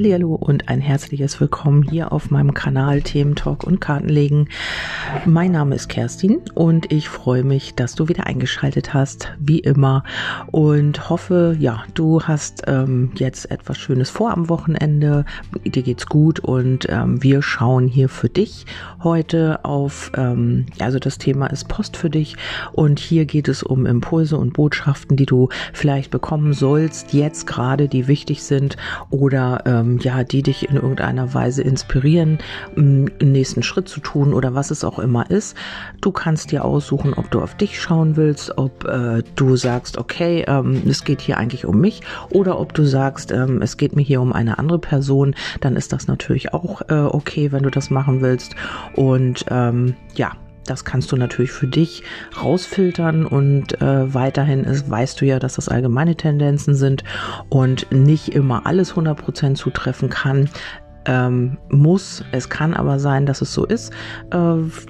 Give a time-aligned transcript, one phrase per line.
[0.00, 4.48] Hallo und ein herzliches Willkommen hier auf meinem Kanal Themen Talk und Kartenlegen.
[5.24, 10.04] Mein Name ist Kerstin und ich freue mich, dass du wieder eingeschaltet hast, wie immer
[10.50, 15.24] und hoffe, ja, du hast ähm, jetzt etwas Schönes vor am Wochenende.
[15.64, 18.66] Dir geht's gut und ähm, wir schauen hier für dich
[19.02, 22.36] heute auf, ähm, also das Thema ist Post für dich
[22.72, 27.88] und hier geht es um Impulse und Botschaften, die du vielleicht bekommen sollst, jetzt gerade,
[27.88, 28.76] die wichtig sind
[29.10, 32.38] oder ähm, ja, die dich in irgendeiner Weise inspirieren,
[32.76, 35.56] einen nächsten Schritt zu tun oder was es auch immer ist.
[36.00, 40.44] Du kannst dir aussuchen, ob du auf dich schauen willst, ob äh, du sagst, okay,
[40.46, 44.02] ähm, es geht hier eigentlich um mich oder ob du sagst, ähm, es geht mir
[44.02, 47.90] hier um eine andere Person, dann ist das natürlich auch äh, okay, wenn du das
[47.90, 48.54] machen willst.
[48.94, 50.32] Und ähm, ja,
[50.68, 52.02] das kannst du natürlich für dich
[52.42, 57.04] rausfiltern und äh, weiterhin ist, weißt du ja, dass das allgemeine Tendenzen sind
[57.48, 60.50] und nicht immer alles 100% zutreffen kann
[61.08, 62.22] ähm, muss.
[62.30, 63.92] Es kann aber sein, dass es so ist.
[64.30, 64.36] Äh,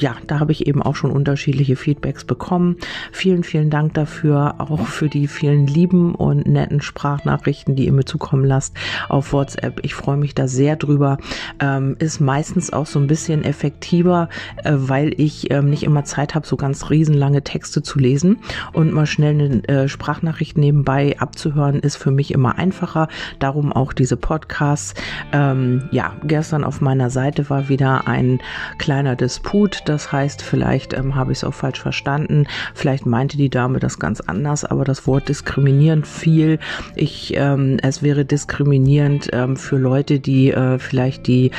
[0.01, 2.77] ja, da habe ich eben auch schon unterschiedliche Feedbacks bekommen.
[3.13, 8.05] Vielen, vielen Dank dafür, auch für die vielen lieben und netten Sprachnachrichten, die ihr mir
[8.05, 8.77] zukommen lasst
[9.09, 9.81] auf WhatsApp.
[9.85, 11.19] Ich freue mich da sehr drüber.
[11.61, 14.29] Ähm, ist meistens auch so ein bisschen effektiver,
[14.65, 18.39] äh, weil ich ähm, nicht immer Zeit habe, so ganz riesenlange Texte zu lesen
[18.73, 23.07] und mal schnell eine äh, Sprachnachricht nebenbei abzuhören, ist für mich immer einfacher.
[23.39, 24.95] Darum auch diese Podcasts.
[25.33, 28.41] Ähm, ja, gestern auf meiner Seite war wieder ein
[28.79, 29.83] kleiner Disput.
[29.87, 32.47] Das heißt, vielleicht ähm, habe ich es auch falsch verstanden.
[32.75, 36.59] Vielleicht meinte die Dame das ganz anders, aber das Wort diskriminierend fiel.
[36.95, 41.51] Ich, ähm, es wäre diskriminierend ähm, für Leute, die äh, vielleicht die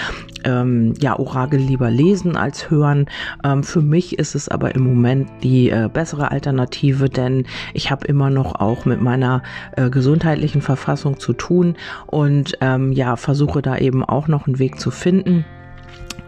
[0.43, 3.07] ähm, ja, Orakel lieber lesen als hören.
[3.43, 8.07] Ähm, für mich ist es aber im Moment die äh, bessere Alternative, denn ich habe
[8.07, 9.43] immer noch auch mit meiner
[9.75, 11.75] äh, gesundheitlichen Verfassung zu tun
[12.07, 15.45] und ähm, ja, versuche da eben auch noch einen Weg zu finden.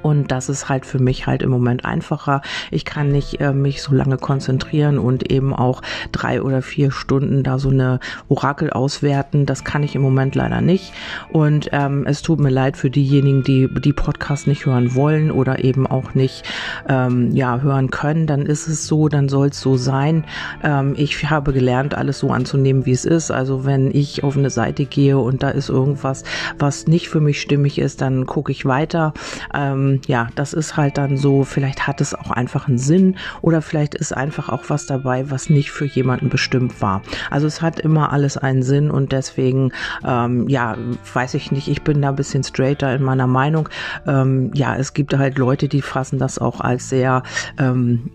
[0.01, 2.41] Und das ist halt für mich halt im Moment einfacher.
[2.71, 5.81] Ich kann nicht äh, mich so lange konzentrieren und eben auch
[6.11, 9.45] drei oder vier Stunden da so eine Orakel auswerten.
[9.45, 10.93] Das kann ich im Moment leider nicht.
[11.31, 15.63] Und ähm, es tut mir leid für diejenigen, die die Podcast nicht hören wollen oder
[15.63, 16.43] eben auch nicht
[16.87, 18.27] ähm, ja hören können.
[18.27, 20.25] Dann ist es so, dann soll es so sein.
[20.63, 23.31] Ähm, ich habe gelernt, alles so anzunehmen, wie es ist.
[23.31, 26.23] Also wenn ich auf eine Seite gehe und da ist irgendwas,
[26.57, 29.13] was nicht für mich stimmig ist, dann gucke ich weiter.
[29.53, 33.61] Ähm, ja, das ist halt dann so, vielleicht hat es auch einfach einen Sinn oder
[33.61, 37.01] vielleicht ist einfach auch was dabei, was nicht für jemanden bestimmt war.
[37.29, 39.71] Also es hat immer alles einen Sinn und deswegen,
[40.05, 40.77] ähm, ja,
[41.13, 43.69] weiß ich nicht, ich bin da ein bisschen straighter in meiner Meinung.
[44.07, 47.23] Ähm, ja, es gibt halt Leute, die fassen das auch als sehr,
[47.57, 48.11] ähm,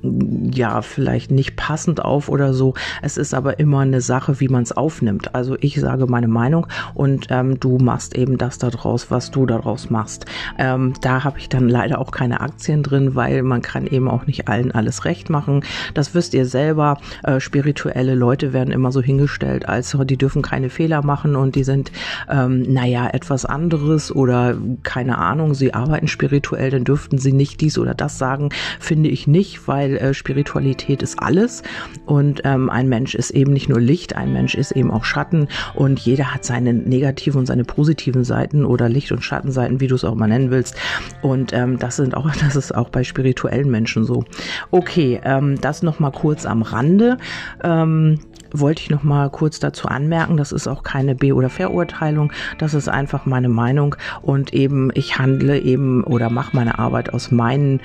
[0.53, 2.75] ja, vielleicht nicht passend auf oder so.
[3.03, 5.35] Es ist aber immer eine Sache, wie man es aufnimmt.
[5.35, 9.91] Also ich sage meine Meinung und ähm, du machst eben das daraus, was du daraus
[9.91, 10.27] machst.
[10.59, 14.27] Ähm, da habe ich dann leider auch keine Aktien drin, weil man kann eben auch
[14.27, 15.65] nicht allen alles recht machen.
[15.95, 16.99] Das wisst ihr selber.
[17.23, 21.65] Äh, spirituelle Leute werden immer so hingestellt, als die dürfen keine Fehler machen und die
[21.65, 21.91] sind,
[22.31, 27.79] ähm, naja, etwas anderes oder keine Ahnung, sie arbeiten spirituell, dann dürften sie nicht dies
[27.79, 28.51] oder das sagen,
[28.81, 31.63] finde ich nicht, weil äh, Spiritualität ist alles
[32.05, 35.49] und ähm, ein Mensch ist eben nicht nur Licht, ein Mensch ist eben auch Schatten
[35.75, 39.95] und jeder hat seine negativen und seine positiven Seiten oder Licht- und Schattenseiten, wie du
[39.95, 40.77] es auch mal nennen willst.
[41.23, 44.25] Und ähm, das sind auch, das ist auch bei spirituellen Menschen so.
[44.71, 47.17] Okay, ähm, das noch mal kurz am Rande.
[47.65, 48.21] Ähm,
[48.53, 52.75] wollte ich noch mal kurz dazu anmerken, das ist auch keine Be- oder Verurteilung, das
[52.75, 57.81] ist einfach meine Meinung und eben ich handle eben oder mache meine Arbeit aus meinen,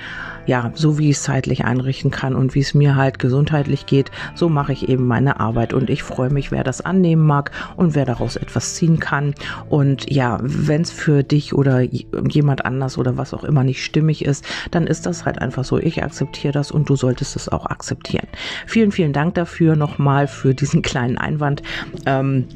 [0.46, 4.10] ja, so wie ich es zeitlich einrichten kann und wie es mir halt gesundheitlich geht,
[4.34, 7.94] so mache ich eben meine Arbeit und ich freue mich, wer das annehmen mag und
[7.94, 9.34] wer daraus etwas ziehen kann
[9.68, 14.24] und ja, wenn es für dich oder jemand anders oder was auch immer nicht stimmig
[14.24, 17.66] ist, dann ist das halt einfach so, ich akzeptiere das und du solltest es auch
[17.66, 18.26] akzeptieren.
[18.66, 21.62] Vielen, vielen Dank dafür nochmal für diesen kleinen Einwand.
[22.06, 22.46] Ähm,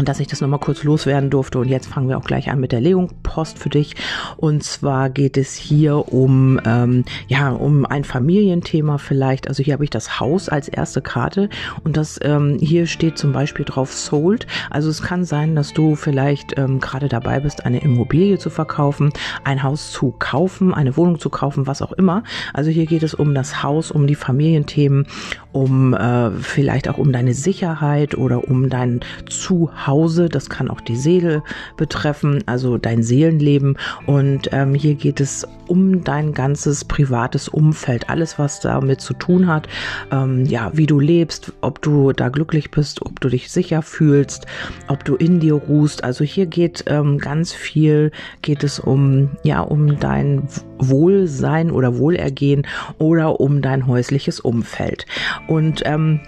[0.00, 1.58] und dass ich das nochmal kurz loswerden durfte.
[1.58, 3.96] Und jetzt fangen wir auch gleich an mit der Legung Post für dich.
[4.38, 9.46] Und zwar geht es hier um, ähm, ja, um ein Familienthema vielleicht.
[9.46, 11.50] Also hier habe ich das Haus als erste Karte
[11.84, 14.46] und das ähm, hier steht zum Beispiel drauf Sold.
[14.70, 19.12] Also es kann sein, dass du vielleicht ähm, gerade dabei bist, eine Immobilie zu verkaufen,
[19.44, 22.24] ein Haus zu kaufen, eine Wohnung zu kaufen, was auch immer.
[22.54, 25.06] Also hier geht es um das Haus, um die Familienthemen
[25.52, 30.28] um äh, vielleicht auch um deine Sicherheit oder um dein Zuhause.
[30.28, 31.42] Das kann auch die Seele
[31.76, 33.76] betreffen, also dein Seelenleben.
[34.06, 39.46] Und ähm, hier geht es um dein ganzes privates Umfeld, alles, was damit zu tun
[39.46, 39.68] hat.
[40.10, 44.46] Ähm, ja, wie du lebst, ob du da glücklich bist, ob du dich sicher fühlst,
[44.88, 46.02] ob du in dir ruhst.
[46.02, 48.10] Also hier geht ähm, ganz viel,
[48.42, 50.48] geht es um, ja, um dein
[50.78, 52.66] Wohlsein oder Wohlergehen
[52.98, 55.06] oder um dein häusliches Umfeld.
[55.46, 56.20] Und ähm,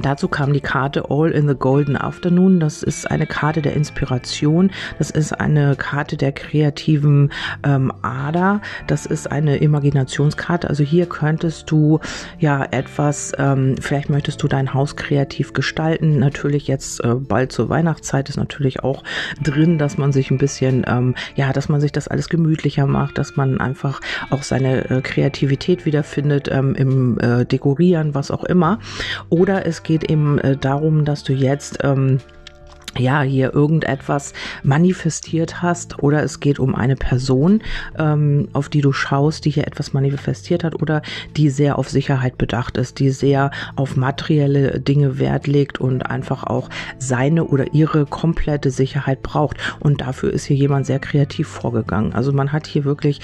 [0.00, 2.60] Dazu kam die Karte All in the Golden Afternoon.
[2.60, 4.70] Das ist eine Karte der Inspiration.
[4.98, 7.30] Das ist eine Karte der kreativen
[7.62, 8.62] ähm, Ader.
[8.86, 10.70] Das ist eine Imaginationskarte.
[10.70, 12.00] Also hier könntest du
[12.38, 16.18] ja etwas, ähm, vielleicht möchtest du dein Haus kreativ gestalten.
[16.18, 19.04] Natürlich jetzt äh, bald zur Weihnachtszeit ist natürlich auch
[19.42, 23.18] drin, dass man sich ein bisschen, ähm, ja, dass man sich das alles gemütlicher macht,
[23.18, 24.00] dass man einfach
[24.30, 28.78] auch seine äh, Kreativität wiederfindet ähm, im äh, Dekorieren, was auch immer.
[29.28, 32.18] Oder es geht eben äh, darum, dass du jetzt ähm,
[32.98, 37.62] ja, hier irgendetwas manifestiert hast oder es geht um eine Person,
[37.98, 41.02] ähm, auf die du schaust, die hier etwas manifestiert hat oder
[41.36, 46.44] die sehr auf Sicherheit bedacht ist, die sehr auf materielle Dinge Wert legt und einfach
[46.44, 46.68] auch
[46.98, 49.56] seine oder ihre komplette Sicherheit braucht.
[49.80, 52.12] Und dafür ist hier jemand sehr kreativ vorgegangen.
[52.12, 53.20] Also man hat hier wirklich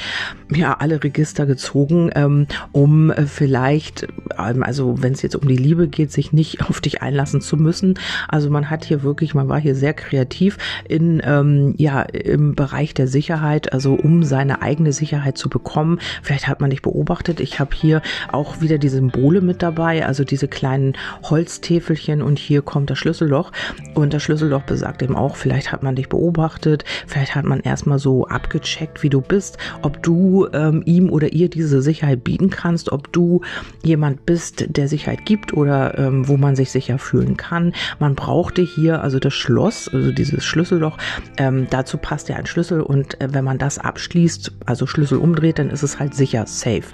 [0.50, 5.88] ja alle Register gezogen, ähm, um vielleicht, ähm, also wenn es jetzt um die Liebe
[5.88, 7.98] geht, sich nicht auf dich einlassen zu müssen.
[8.28, 10.56] Also man hat hier wirklich, man war war hier sehr kreativ
[10.88, 15.98] in ähm, ja im Bereich der Sicherheit, also um seine eigene Sicherheit zu bekommen.
[16.22, 17.40] Vielleicht hat man dich beobachtet.
[17.40, 18.00] Ich habe hier
[18.30, 20.92] auch wieder die Symbole mit dabei, also diese kleinen
[21.24, 23.50] Holztäfelchen und hier kommt das Schlüsselloch
[23.94, 27.98] und das Schlüsselloch besagt eben auch, vielleicht hat man dich beobachtet, vielleicht hat man erstmal
[27.98, 32.92] so abgecheckt, wie du bist, ob du ähm, ihm oder ihr diese Sicherheit bieten kannst,
[32.92, 33.40] ob du
[33.82, 37.72] jemand bist, der Sicherheit gibt oder ähm, wo man sich sicher fühlen kann.
[37.98, 40.98] Man brauchte hier also das Schloss, also dieses Schlüsselloch.
[41.38, 45.58] Ähm, dazu passt ja ein Schlüssel und äh, wenn man das abschließt, also Schlüssel umdreht,
[45.58, 46.84] dann ist es halt sicher safe.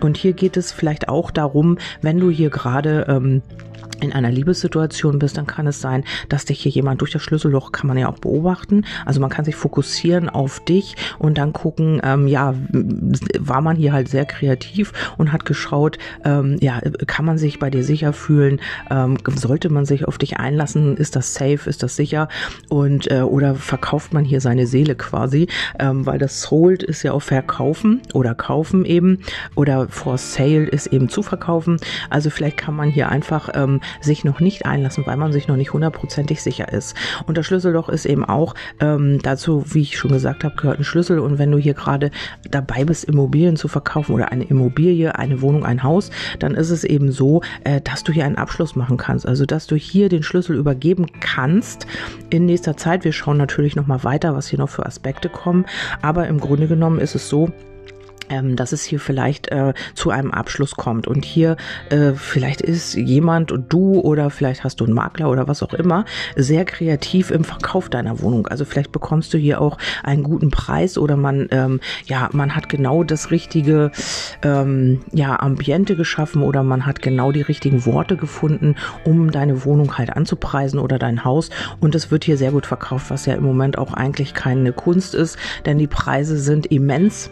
[0.00, 3.40] Und hier geht es vielleicht auch darum, wenn du hier gerade ähm,
[4.02, 7.72] in einer Liebessituation bist, dann kann es sein, dass dich hier jemand durch das Schlüsselloch
[7.72, 8.84] kann man ja auch beobachten.
[9.06, 12.54] Also man kann sich fokussieren auf dich und dann gucken, ähm, ja,
[13.38, 17.70] war man hier halt sehr kreativ und hat geschaut, ähm, ja, kann man sich bei
[17.70, 18.60] dir sicher fühlen,
[18.90, 22.28] ähm, sollte man sich auf dich einlassen, ist das safe, ist das sicher?
[22.68, 25.48] Und äh, oder verkauft man hier seine Seele quasi,
[25.78, 29.18] ähm, weil das sold ist ja auch verkaufen oder kaufen eben
[29.54, 31.78] oder for sale ist eben zu verkaufen.
[32.10, 35.56] Also vielleicht kann man hier einfach ähm, sich noch nicht einlassen, weil man sich noch
[35.56, 36.96] nicht hundertprozentig sicher ist.
[37.26, 40.84] Und das Schlüsselloch ist eben auch ähm, dazu, wie ich schon gesagt habe, gehört ein
[40.84, 41.18] Schlüssel.
[41.18, 42.10] Und wenn du hier gerade
[42.50, 46.84] dabei bist, Immobilien zu verkaufen oder eine Immobilie, eine Wohnung, ein Haus, dann ist es
[46.84, 49.26] eben so, äh, dass du hier einen Abschluss machen kannst.
[49.26, 51.86] Also dass du hier den Schlüssel übergeben kannst
[52.30, 53.04] in nächster Zeit.
[53.04, 55.66] Wir schauen natürlich noch mal weiter, was hier noch für Aspekte kommen.
[56.00, 57.50] Aber im Grunde genommen ist es so,
[58.32, 61.06] ähm, dass es hier vielleicht äh, zu einem Abschluss kommt.
[61.06, 61.56] Und hier
[61.90, 66.04] äh, vielleicht ist jemand, du oder vielleicht hast du einen Makler oder was auch immer,
[66.34, 68.46] sehr kreativ im Verkauf deiner Wohnung.
[68.46, 72.68] Also vielleicht bekommst du hier auch einen guten Preis oder man, ähm, ja, man hat
[72.68, 73.92] genau das richtige
[74.42, 79.98] ähm, ja, Ambiente geschaffen oder man hat genau die richtigen Worte gefunden, um deine Wohnung
[79.98, 81.50] halt anzupreisen oder dein Haus.
[81.80, 85.14] Und es wird hier sehr gut verkauft, was ja im Moment auch eigentlich keine Kunst
[85.14, 85.36] ist,
[85.66, 87.30] denn die Preise sind immens.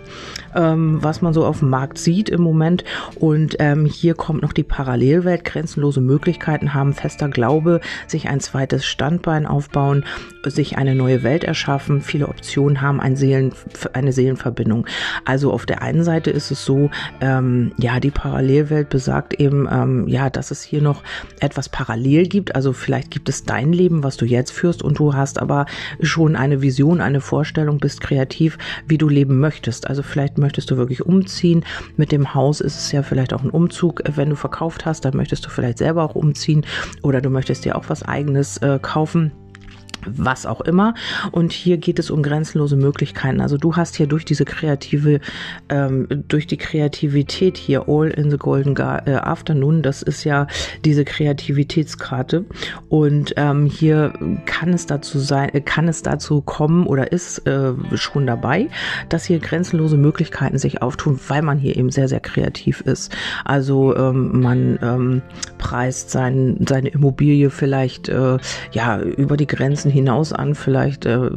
[0.55, 2.85] Ähm, was man so auf dem Markt sieht im Moment.
[3.17, 8.85] Und ähm, hier kommt noch die Parallelwelt, grenzenlose Möglichkeiten haben, fester Glaube, sich ein zweites
[8.85, 10.05] Standbein aufbauen,
[10.45, 13.53] sich eine neue Welt erschaffen, viele Optionen haben, ein Seelen,
[13.93, 14.87] eine Seelenverbindung.
[15.25, 20.09] Also auf der einen Seite ist es so, ähm, ja, die Parallelwelt besagt eben, ähm,
[20.09, 21.03] ja, dass es hier noch
[21.41, 22.55] etwas parallel gibt.
[22.55, 25.67] Also vielleicht gibt es dein Leben, was du jetzt führst und du hast aber
[26.01, 29.89] schon eine Vision, eine Vorstellung, bist kreativ, wie du leben möchtest.
[29.89, 31.65] Also vielleicht möchtest du wirklich umziehen.
[31.97, 34.03] Mit dem Haus ist es ja vielleicht auch ein Umzug.
[34.05, 36.65] Wenn du verkauft hast, dann möchtest du vielleicht selber auch umziehen
[37.03, 39.33] oder du möchtest dir auch was eigenes äh, kaufen
[40.07, 40.95] was auch immer.
[41.33, 43.41] Und hier geht es um grenzenlose Möglichkeiten.
[43.41, 45.21] Also du hast hier durch diese kreative,
[45.69, 50.47] ähm, durch die Kreativität hier All in the Golden Gar äh, Afternoon, das ist ja
[50.85, 52.45] diese Kreativitätskarte.
[52.89, 54.13] Und ähm, hier
[54.47, 58.69] kann es dazu sein, äh, kann es dazu kommen oder ist äh, schon dabei,
[59.09, 63.13] dass hier grenzenlose Möglichkeiten sich auftun, weil man hier eben sehr, sehr kreativ ist.
[63.45, 65.23] Also ähm, man ähm,
[65.59, 68.39] preist sein, seine Immobilie vielleicht äh,
[68.73, 71.31] ja über die Grenzen hinaus an, vielleicht äh,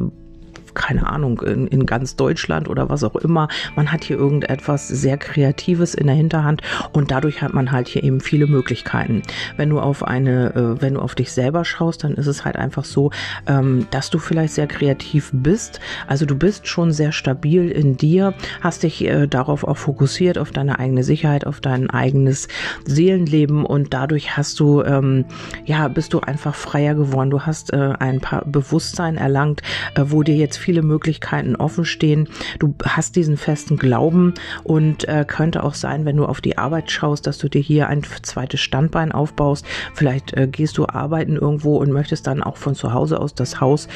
[0.74, 3.48] keine Ahnung, in, in ganz Deutschland oder was auch immer.
[3.76, 6.62] Man hat hier irgendetwas sehr Kreatives in der Hinterhand
[6.92, 9.22] und dadurch hat man halt hier eben viele Möglichkeiten.
[9.58, 12.56] Wenn du auf eine, äh, wenn du auf dich selber schaust, dann ist es halt
[12.56, 13.12] einfach so,
[13.48, 15.80] ähm, dass du vielleicht sehr kreativ bist.
[16.08, 20.52] Also du bist schon sehr stabil in dir, hast dich äh, darauf auch fokussiert, auf
[20.52, 22.48] deine eigene Sicherheit, auf dein eigenes
[22.86, 25.26] Seelenleben und dadurch hast du, ähm,
[25.66, 27.30] ja, bist du einfach freier geworden.
[27.30, 29.62] Du hast äh, ein paar Bewusstsein erlangt,
[29.96, 32.30] äh, wo dir jetzt viele Möglichkeiten offen stehen.
[32.60, 36.90] Du hast diesen festen Glauben und äh, könnte auch sein, wenn du auf die Arbeit
[36.92, 39.66] schaust, dass du dir hier ein zweites Standbein aufbaust.
[39.94, 43.62] Vielleicht äh, gehst du arbeiten irgendwo und möchtest dann auch von zu Hause aus das
[43.62, 43.88] Haus,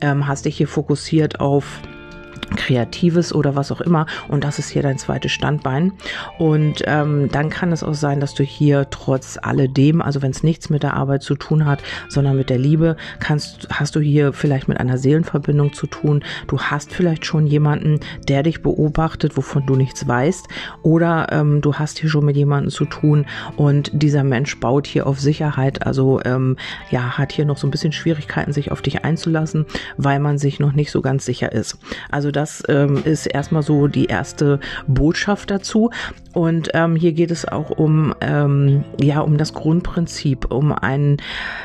[0.00, 1.80] ähm, hast dich hier fokussiert auf
[2.56, 4.06] Kreatives oder was auch immer.
[4.28, 5.92] Und das ist hier dein zweites Standbein.
[6.38, 10.42] Und ähm, dann kann es auch sein, dass du hier trotz alledem, also wenn es
[10.42, 14.32] nichts mit der Arbeit zu tun hat, sondern mit der Liebe, kannst, hast du hier
[14.32, 16.22] vielleicht mit einer Seelenverbindung zu tun.
[16.46, 20.46] Du hast vielleicht schon jemanden, der dich beobachtet, wovon du nichts weißt.
[20.82, 23.26] Oder ähm, du hast hier schon mit jemandem zu tun
[23.56, 25.86] und dieser Mensch baut hier auf Sicherheit.
[25.86, 26.56] Also ähm,
[26.90, 29.66] ja, hat hier noch so ein bisschen Schwierigkeiten, sich auf dich einzulassen,
[29.96, 31.78] weil man sich noch nicht so ganz sicher ist.
[32.10, 35.90] Also das ähm, ist erstmal so die erste Botschaft dazu.
[36.32, 41.16] Und ähm, hier geht es auch um, ähm, ja, um das Grundprinzip, um einen,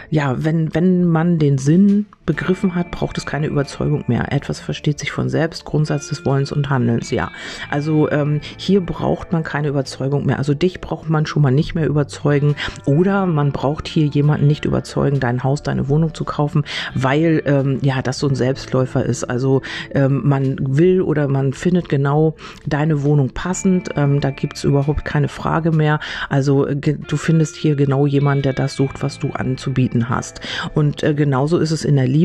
[0.10, 4.32] ja, wenn, wenn man den Sinn begriffen hat, braucht es keine Überzeugung mehr.
[4.32, 7.30] Etwas versteht sich von selbst, Grundsatz des Wollens und Handelns, ja.
[7.70, 10.38] Also ähm, hier braucht man keine Überzeugung mehr.
[10.38, 14.64] Also dich braucht man schon mal nicht mehr überzeugen oder man braucht hier jemanden nicht
[14.64, 16.64] überzeugen, dein Haus, deine Wohnung zu kaufen,
[16.96, 19.26] weil ähm, ja das so ein Selbstläufer ist.
[19.26, 19.62] Also
[19.94, 22.36] ähm, man will oder man findet genau
[22.66, 23.90] deine Wohnung passend.
[23.98, 26.00] Ähm, da gibt's überhaupt keine Frage mehr.
[26.30, 30.40] Also äh, du findest hier genau jemanden, der das sucht, was du anzubieten hast.
[30.74, 32.21] Und äh, genauso ist es in der Liebe.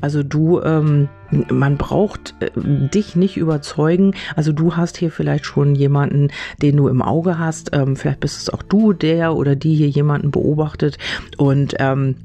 [0.00, 1.08] Also du ähm,
[1.50, 4.14] man braucht äh, dich nicht überzeugen.
[4.36, 6.28] Also du hast hier vielleicht schon jemanden,
[6.62, 7.70] den du im Auge hast.
[7.72, 10.98] Ähm, vielleicht bist es auch du, der oder die hier jemanden beobachtet
[11.36, 12.16] und ähm,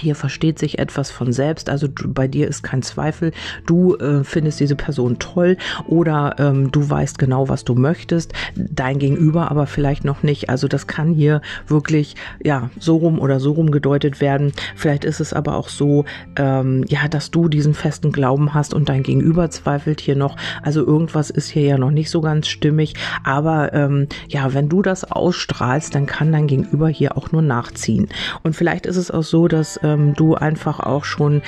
[0.00, 3.32] hier versteht sich etwas von selbst, also bei dir ist kein Zweifel,
[3.66, 8.98] du äh, findest diese Person toll oder ähm, du weißt genau, was du möchtest, dein
[8.98, 10.50] Gegenüber aber vielleicht noch nicht.
[10.50, 14.52] Also das kann hier wirklich ja so rum oder so rum gedeutet werden.
[14.74, 16.04] Vielleicht ist es aber auch so,
[16.36, 20.36] ähm, ja, dass du diesen festen Glauben hast und dein Gegenüber zweifelt hier noch.
[20.62, 22.94] Also irgendwas ist hier ja noch nicht so ganz stimmig.
[23.24, 28.08] Aber ähm, ja, wenn du das ausstrahlst, dann kann dein Gegenüber hier auch nur nachziehen.
[28.42, 31.42] Und vielleicht ist es auch so, dass ähm, du einfach auch schon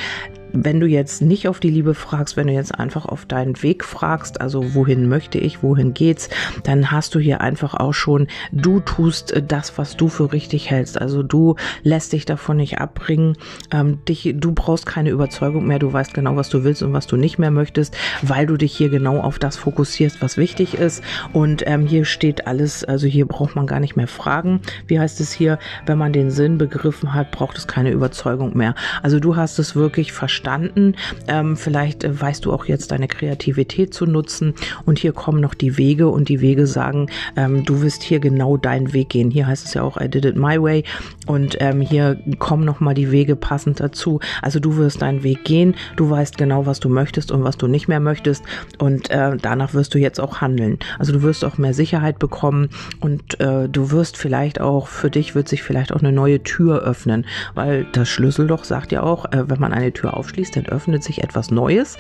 [0.52, 3.84] wenn du jetzt nicht auf die Liebe fragst, wenn du jetzt einfach auf deinen Weg
[3.84, 6.28] fragst, also wohin möchte ich, wohin geht's,
[6.62, 11.00] dann hast du hier einfach auch schon, du tust das, was du für richtig hältst.
[11.00, 13.36] Also du lässt dich davon nicht abbringen.
[13.70, 15.78] Ähm, dich, du brauchst keine Überzeugung mehr.
[15.78, 18.74] Du weißt genau, was du willst und was du nicht mehr möchtest, weil du dich
[18.74, 21.02] hier genau auf das fokussierst, was wichtig ist.
[21.32, 24.60] Und ähm, hier steht alles, also hier braucht man gar nicht mehr fragen.
[24.86, 25.58] Wie heißt es hier?
[25.86, 28.74] Wenn man den Sinn begriffen hat, braucht es keine Überzeugung mehr.
[29.02, 30.94] Also du hast es wirklich verstanden verstanden.
[31.26, 34.54] Ähm, vielleicht äh, weißt du auch jetzt deine Kreativität zu nutzen.
[34.86, 38.56] Und hier kommen noch die Wege und die Wege sagen, ähm, du wirst hier genau
[38.56, 39.30] deinen Weg gehen.
[39.30, 40.84] Hier heißt es ja auch, I did it my way.
[41.26, 44.20] Und ähm, hier kommen noch mal die Wege passend dazu.
[44.40, 45.74] Also du wirst deinen Weg gehen.
[45.96, 48.44] Du weißt genau, was du möchtest und was du nicht mehr möchtest.
[48.78, 50.78] Und äh, danach wirst du jetzt auch handeln.
[50.98, 52.68] Also du wirst auch mehr Sicherheit bekommen
[53.00, 56.82] und äh, du wirst vielleicht auch, für dich wird sich vielleicht auch eine neue Tür
[56.82, 60.66] öffnen, weil das Schlüsselloch sagt ja auch, äh, wenn man eine Tür auf aufschließt, dann
[60.66, 61.98] öffnet sich etwas Neues.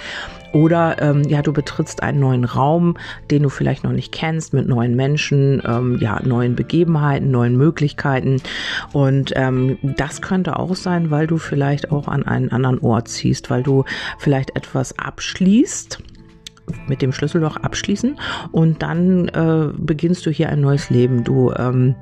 [0.52, 2.96] Oder ähm, ja, du betrittst einen neuen Raum,
[3.30, 8.40] den du vielleicht noch nicht kennst, mit neuen Menschen, ähm, ja, neuen Begebenheiten, neuen Möglichkeiten.
[8.92, 13.50] Und ähm, das könnte auch sein, weil du vielleicht auch an einen anderen Ort ziehst,
[13.50, 13.84] weil du
[14.18, 15.98] vielleicht etwas abschließt
[16.86, 18.18] mit dem Schlüsselloch abschließen
[18.52, 21.24] und dann äh, beginnst du hier ein neues Leben.
[21.24, 21.94] Du ähm,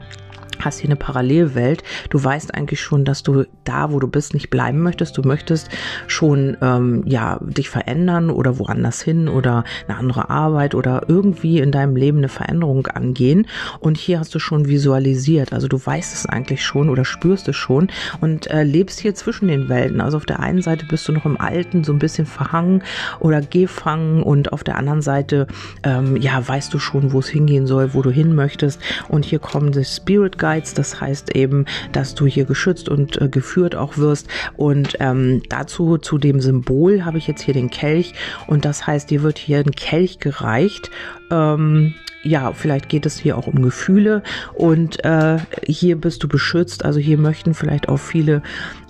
[0.64, 1.82] hast hier eine Parallelwelt.
[2.10, 5.16] Du weißt eigentlich schon, dass du da, wo du bist, nicht bleiben möchtest.
[5.18, 5.68] Du möchtest
[6.06, 11.72] schon ähm, ja dich verändern oder woanders hin oder eine andere Arbeit oder irgendwie in
[11.72, 13.46] deinem Leben eine Veränderung angehen.
[13.80, 15.52] Und hier hast du schon visualisiert.
[15.52, 17.88] Also du weißt es eigentlich schon oder spürst es schon
[18.20, 20.00] und äh, lebst hier zwischen den Welten.
[20.00, 22.82] Also auf der einen Seite bist du noch im Alten so ein bisschen verhangen
[23.20, 25.46] oder gefangen und auf der anderen Seite
[25.82, 28.80] ähm, ja weißt du schon, wo es hingehen soll, wo du hin möchtest.
[29.08, 30.74] Und hier kommen die Spirit Guides Guides.
[30.74, 34.28] Das heißt eben, dass du hier geschützt und äh, geführt auch wirst.
[34.56, 38.14] Und ähm, dazu, zu dem Symbol, habe ich jetzt hier den Kelch.
[38.46, 40.90] Und das heißt, dir wird hier ein Kelch gereicht.
[41.32, 41.94] Ähm,
[42.26, 44.22] ja, vielleicht geht es hier auch um Gefühle
[44.54, 46.84] und äh, hier bist du beschützt.
[46.84, 48.42] Also hier möchten vielleicht auch viele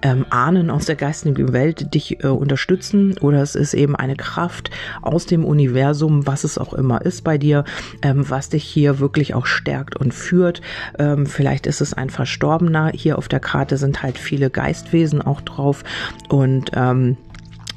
[0.03, 4.71] ähm, Ahnen aus der geistigen Welt dich äh, unterstützen oder es ist eben eine Kraft
[5.03, 7.65] aus dem Universum, was es auch immer ist bei dir,
[8.03, 10.63] ähm, was dich hier wirklich auch stärkt und führt.
[10.99, 12.93] Ähm, vielleicht ist es ein Verstorbener.
[12.95, 15.85] Hier auf der Karte sind halt viele Geistwesen auch drauf
[16.29, 17.17] und ähm,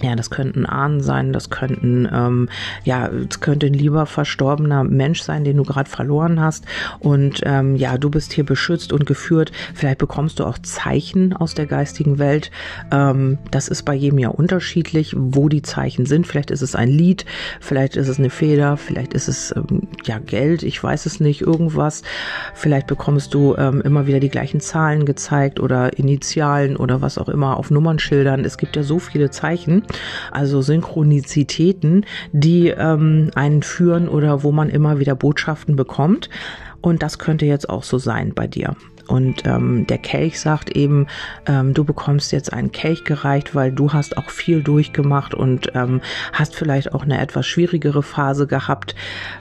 [0.02, 2.50] ja, das könnten Ahnen sein, das könnten, ähm,
[2.84, 6.66] ja, es könnte ein lieber verstorbener Mensch sein, den du gerade verloren hast.
[7.00, 9.52] Und ähm, ja, du bist hier beschützt und geführt.
[9.74, 12.50] Vielleicht bekommst du auch Zeichen aus der geistigen Welt.
[12.92, 16.28] Ähm, das ist bei jedem ja unterschiedlich, wo die Zeichen sind.
[16.28, 17.26] Vielleicht ist es ein Lied,
[17.60, 21.42] vielleicht ist es eine Feder, vielleicht ist es ähm, ja Geld, ich weiß es nicht,
[21.42, 22.04] irgendwas.
[22.54, 27.30] Vielleicht bekommst du ähm, immer wieder die gleichen Zahlen gezeigt oder Initialen oder was auch
[27.30, 28.46] immer auf Nummernschildern.
[28.46, 29.84] Es gibt ja so viele Zeichen
[30.32, 36.30] also Synchronizitäten, die ähm, einen führen oder wo man immer wieder Botschaften bekommt.
[36.82, 38.76] Und das könnte jetzt auch so sein bei dir.
[39.10, 41.08] Und ähm, der Kelch sagt eben,
[41.48, 46.02] ähm, du bekommst jetzt einen Kelch gereicht, weil du hast auch viel durchgemacht und ähm,
[46.32, 48.94] hast vielleicht auch eine etwas schwierigere Phase gehabt.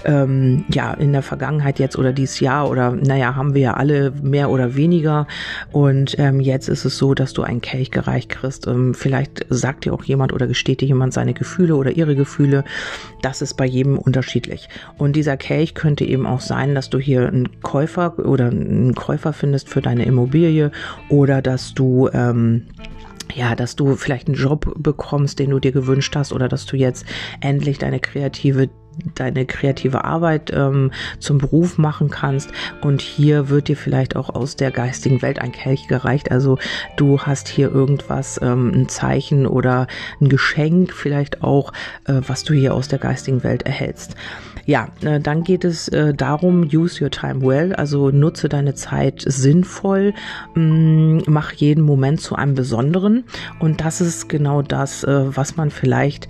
[0.07, 4.11] Ähm, ja, in der Vergangenheit jetzt oder dieses Jahr oder naja, haben wir ja alle
[4.23, 5.27] mehr oder weniger.
[5.71, 8.67] Und ähm, jetzt ist es so, dass du einen Kelch gereicht kriegst.
[8.67, 12.65] Ähm, vielleicht sagt dir auch jemand oder gesteht dir jemand seine Gefühle oder ihre Gefühle.
[13.21, 14.71] Das ist bei jedem unterschiedlich.
[14.97, 19.35] Und dieser Kelch könnte eben auch sein, dass du hier einen Käufer oder einen Käufer
[19.35, 20.71] findest, findest für deine Immobilie
[21.09, 22.67] oder dass du ähm,
[23.35, 26.77] ja, dass du vielleicht einen Job bekommst, den du dir gewünscht hast oder dass du
[26.77, 27.05] jetzt
[27.41, 28.71] endlich deine kreative
[29.15, 32.51] deine kreative Arbeit ähm, zum Beruf machen kannst.
[32.81, 36.33] Und hier wird dir vielleicht auch aus der geistigen Welt ein Kelch gereicht.
[36.33, 36.59] Also
[36.97, 39.87] du hast hier irgendwas, ähm, ein Zeichen oder
[40.21, 41.73] ein Geschenk vielleicht auch,
[42.07, 44.17] äh, was du hier aus der geistigen Welt erhältst.
[44.69, 49.25] Ja, äh, dann geht es äh, darum, use your time well, also nutze deine Zeit
[49.27, 50.13] sinnvoll,
[50.55, 53.25] mh, mm, mach jeden Moment zu einem besonderen.
[53.61, 56.29] Und das ist genau das, äh, was man vielleicht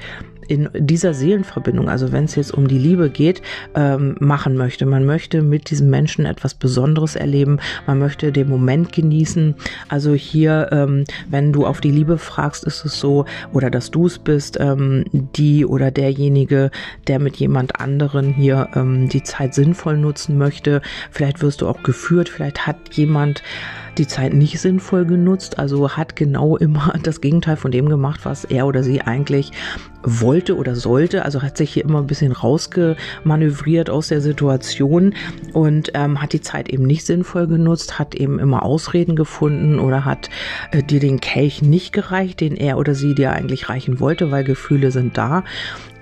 [0.48, 3.42] in dieser Seelenverbindung, also wenn es jetzt um die Liebe geht,
[3.74, 4.86] ähm, machen möchte.
[4.86, 9.54] Man möchte mit diesem Menschen etwas Besonderes erleben, man möchte den Moment genießen.
[9.88, 14.06] Also hier, ähm, wenn du auf die Liebe fragst, ist es so, oder dass du
[14.06, 16.70] es bist, ähm, die oder derjenige,
[17.06, 20.80] der mit jemand anderen hier ähm, die Zeit sinnvoll nutzen möchte.
[21.10, 23.42] Vielleicht wirst du auch geführt, vielleicht hat jemand
[23.98, 28.44] die Zeit nicht sinnvoll genutzt, also hat genau immer das Gegenteil von dem gemacht, was
[28.44, 29.52] er oder sie eigentlich
[30.02, 31.24] wollte oder sollte.
[31.24, 35.14] Also hat sich hier immer ein bisschen rausgemanövriert aus der Situation
[35.52, 40.04] und ähm, hat die Zeit eben nicht sinnvoll genutzt, hat eben immer Ausreden gefunden oder
[40.04, 40.30] hat
[40.70, 44.44] äh, dir den Kelch nicht gereicht, den er oder sie dir eigentlich reichen wollte, weil
[44.44, 45.44] Gefühle sind da.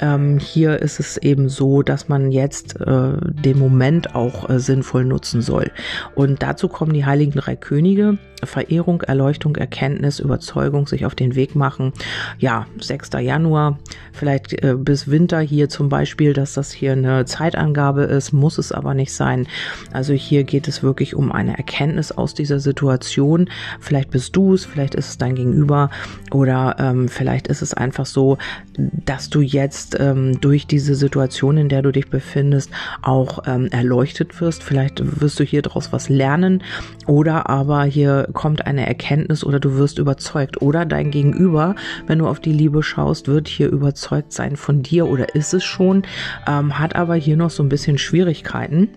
[0.01, 5.05] Ähm, hier ist es eben so, dass man jetzt äh, den Moment auch äh, sinnvoll
[5.05, 5.71] nutzen soll.
[6.15, 8.19] Und dazu kommen die heiligen drei Könige.
[8.45, 11.93] Verehrung, Erleuchtung, Erkenntnis, Überzeugung sich auf den Weg machen.
[12.39, 13.11] Ja, 6.
[13.21, 13.79] Januar,
[14.13, 18.73] vielleicht äh, bis Winter hier zum Beispiel, dass das hier eine Zeitangabe ist, muss es
[18.73, 19.47] aber nicht sein.
[19.93, 23.49] Also hier geht es wirklich um eine Erkenntnis aus dieser Situation.
[23.81, 25.91] Vielleicht bist du es, vielleicht ist es dein Gegenüber
[26.31, 28.39] oder ähm, vielleicht ist es einfach so,
[28.77, 29.41] dass du
[29.87, 32.71] jetzt ähm, durch diese Situation, in der du dich befindest,
[33.03, 34.63] auch ähm, erleuchtet wirst.
[34.63, 36.63] Vielleicht wirst du hier draus was lernen
[37.07, 41.75] oder aber hier kommt eine Erkenntnis oder du wirst überzeugt oder dein Gegenüber,
[42.07, 45.65] wenn du auf die Liebe schaust, wird hier überzeugt sein von dir oder ist es
[45.65, 46.03] schon,
[46.47, 48.89] ähm, hat aber hier noch so ein bisschen Schwierigkeiten.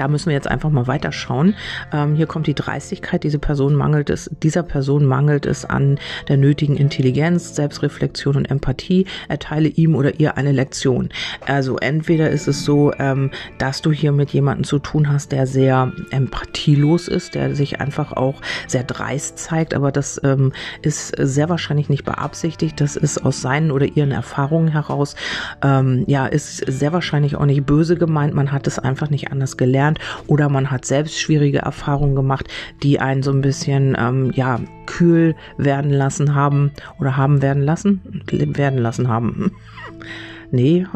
[0.00, 1.54] Da müssen wir jetzt einfach mal weiterschauen.
[1.92, 3.22] Ähm, hier kommt die Dreistigkeit.
[3.22, 9.04] Diese Person mangelt es, dieser Person mangelt es an der nötigen Intelligenz, Selbstreflexion und Empathie.
[9.28, 11.10] Erteile ihm oder ihr eine Lektion.
[11.44, 15.46] Also entweder ist es so, ähm, dass du hier mit jemandem zu tun hast, der
[15.46, 21.50] sehr empathielos ist, der sich einfach auch sehr dreist zeigt, aber das ähm, ist sehr
[21.50, 22.80] wahrscheinlich nicht beabsichtigt.
[22.80, 25.14] Das ist aus seinen oder ihren Erfahrungen heraus,
[25.62, 28.32] ähm, ja, ist sehr wahrscheinlich auch nicht böse gemeint.
[28.32, 32.48] Man hat es einfach nicht anders gelernt gelernt oder man hat selbst schwierige Erfahrungen gemacht,
[32.82, 38.22] die einen so ein bisschen ähm, ja kühl werden lassen haben oder haben werden lassen
[38.30, 39.52] werden lassen haben.
[40.50, 40.86] nee,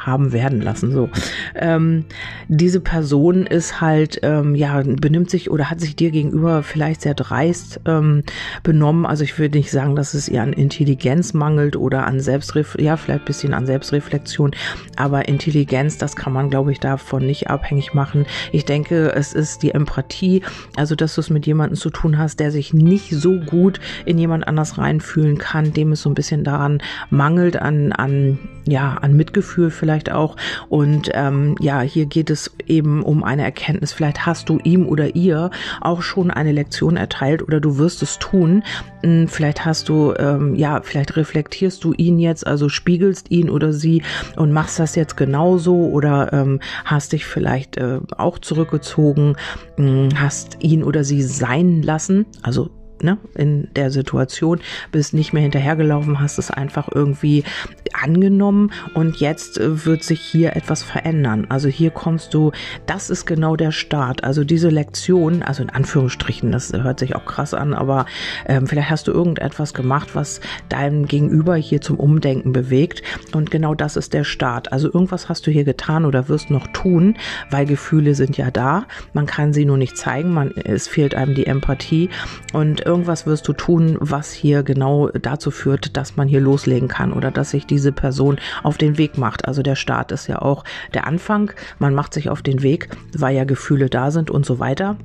[0.00, 0.92] haben werden lassen.
[0.92, 1.10] So,
[1.54, 2.06] ähm,
[2.48, 7.14] diese Person ist halt ähm, ja benimmt sich oder hat sich dir gegenüber vielleicht sehr
[7.14, 8.22] dreist ähm,
[8.62, 9.06] benommen.
[9.06, 12.96] Also ich würde nicht sagen, dass es ihr an Intelligenz mangelt oder an Selbstref ja
[12.96, 14.52] vielleicht bisschen an Selbstreflexion,
[14.96, 18.26] aber Intelligenz, das kann man glaube ich davon nicht abhängig machen.
[18.52, 20.42] Ich denke, es ist die Empathie,
[20.76, 24.18] also dass du es mit jemandem zu tun hast, der sich nicht so gut in
[24.18, 29.14] jemand anders reinfühlen kann, dem es so ein bisschen daran mangelt an an ja an
[29.14, 30.36] Mitgefühl vielleicht vielleicht auch.
[30.68, 33.92] Und ähm, ja, hier geht es eben um eine Erkenntnis.
[33.92, 38.18] Vielleicht hast du ihm oder ihr auch schon eine Lektion erteilt oder du wirst es
[38.18, 38.62] tun.
[39.02, 43.72] Hm, vielleicht hast du, ähm, ja, vielleicht reflektierst du ihn jetzt, also spiegelst ihn oder
[43.72, 44.02] sie
[44.36, 49.36] und machst das jetzt genauso oder ähm, hast dich vielleicht äh, auch zurückgezogen,
[49.76, 52.70] hm, hast ihn oder sie sein lassen, also
[53.02, 54.60] ne, in der Situation,
[54.92, 57.44] bist nicht mehr hinterhergelaufen, hast es einfach irgendwie
[57.92, 61.46] angenommen und jetzt äh, wird sich hier etwas verändern.
[61.48, 62.52] Also hier kommst du,
[62.86, 64.24] das ist genau der Start.
[64.24, 68.06] Also diese Lektion, also in Anführungsstrichen, das hört sich auch krass an, aber
[68.46, 73.74] ähm, vielleicht hast du irgendetwas gemacht, was deinem Gegenüber hier zum Umdenken bewegt und genau
[73.74, 74.72] das ist der Start.
[74.72, 77.16] Also irgendwas hast du hier getan oder wirst noch tun,
[77.50, 78.86] weil Gefühle sind ja da.
[79.12, 82.10] Man kann sie nur nicht zeigen, man, es fehlt einem die Empathie
[82.52, 87.12] und irgendwas wirst du tun, was hier genau dazu führt, dass man hier loslegen kann
[87.12, 89.46] oder dass sich diese Person auf den Weg macht.
[89.46, 91.52] Also der Start ist ja auch der Anfang.
[91.78, 94.96] Man macht sich auf den Weg, weil ja Gefühle da sind und so weiter.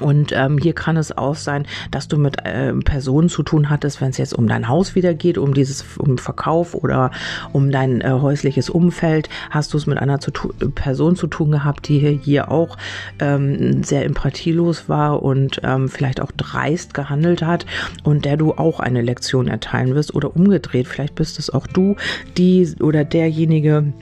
[0.00, 4.00] Und ähm, hier kann es auch sein, dass du mit äh, Personen zu tun hattest,
[4.00, 7.10] wenn es jetzt um dein Haus wieder geht, um dieses um Verkauf oder
[7.52, 10.32] um dein äh, häusliches Umfeld, hast du es mit einer zu
[10.74, 12.76] Person zu tun gehabt, die hier, hier auch
[13.20, 17.66] ähm, sehr empathielos war und ähm, vielleicht auch dreist gehandelt hat
[18.02, 20.88] und der du auch eine Lektion erteilen wirst oder umgedreht.
[20.88, 21.96] Vielleicht bist es auch du,
[22.36, 23.92] die oder derjenige,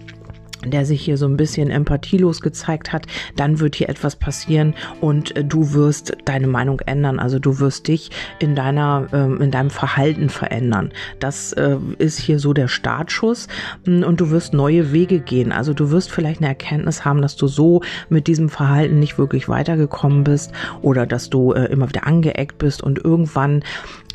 [0.65, 5.37] der sich hier so ein bisschen empathielos gezeigt hat, dann wird hier etwas passieren und
[5.37, 7.19] äh, du wirst deine Meinung ändern.
[7.19, 10.93] Also du wirst dich in deiner, ähm, in deinem Verhalten verändern.
[11.19, 13.49] Das äh, ist hier so der Startschuss
[13.85, 15.53] mm, und du wirst neue Wege gehen.
[15.53, 19.49] Also du wirst vielleicht eine Erkenntnis haben, dass du so mit diesem Verhalten nicht wirklich
[19.49, 23.63] weitergekommen bist oder dass du äh, immer wieder angeeckt bist und irgendwann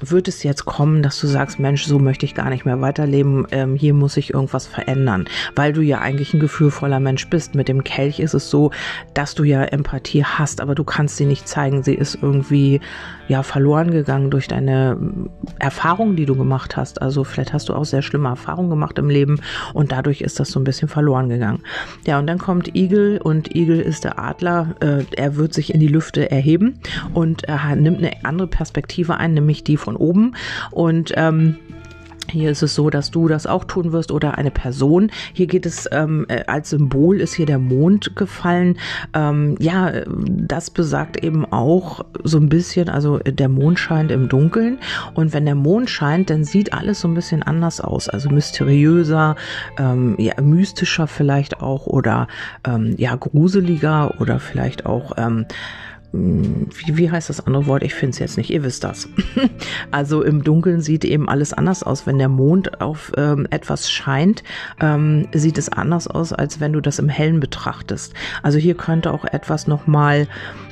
[0.02, 3.48] wird es jetzt kommen, dass du sagst, Mensch, so möchte ich gar nicht mehr weiterleben,
[3.52, 7.56] ähm, hier muss ich irgendwas verändern, weil du ja eigentlich ein gefühlvoller Mensch bist.
[7.56, 8.72] Mit dem Kelch ist es so,
[9.14, 11.84] dass du ja Empathie hast, aber du kannst sie nicht zeigen.
[11.84, 12.82] Sie ist irgendwie
[13.28, 14.98] ja verloren gegangen durch deine
[15.60, 17.02] Erfahrungen, die du gemacht hast.
[17.02, 19.40] Also vielleicht hast du auch sehr schlimme Erfahrungen gemacht im Leben
[19.74, 21.64] und dadurch ist das so ein bisschen verloren gegangen.
[22.06, 24.76] Ja, und dann kommt Igel und Igel ist der Adler.
[24.80, 26.80] Äh, er wird sich in die Lüfte erheben
[27.14, 30.36] und er nimmt eine andere Perspektive ein, nämlich die von oben.
[30.72, 31.58] Und ähm,
[32.32, 35.12] hier ist es so, dass du das auch tun wirst oder eine Person.
[35.34, 38.78] Hier geht es ähm, äh, als Symbol ist hier der Mond gefallen.
[39.14, 44.80] Ähm, ja, das besagt eben auch so ein bisschen, also der Mond scheint im Dunkeln
[45.14, 49.36] und wenn der Mond scheint, dann sieht alles so ein bisschen anders aus, also mysteriöser,
[49.78, 52.28] ähm, ja, mystischer vielleicht auch oder
[52.66, 55.46] ähm, ja gruseliger oder vielleicht auch ähm,
[56.14, 57.84] wie, wie heißt das andere Wort?
[57.84, 58.50] Ich finde es jetzt nicht.
[58.50, 59.10] Ihr wisst das.
[59.92, 62.08] also im Dunkeln sieht eben alles anders aus.
[62.08, 64.44] Wenn der Mond auf ähm, etwas scheint,
[64.80, 68.14] ähm, sieht es anders aus, als wenn du das im Hellen betrachtest.
[68.42, 70.28] Also hier könnte auch etwas nochmal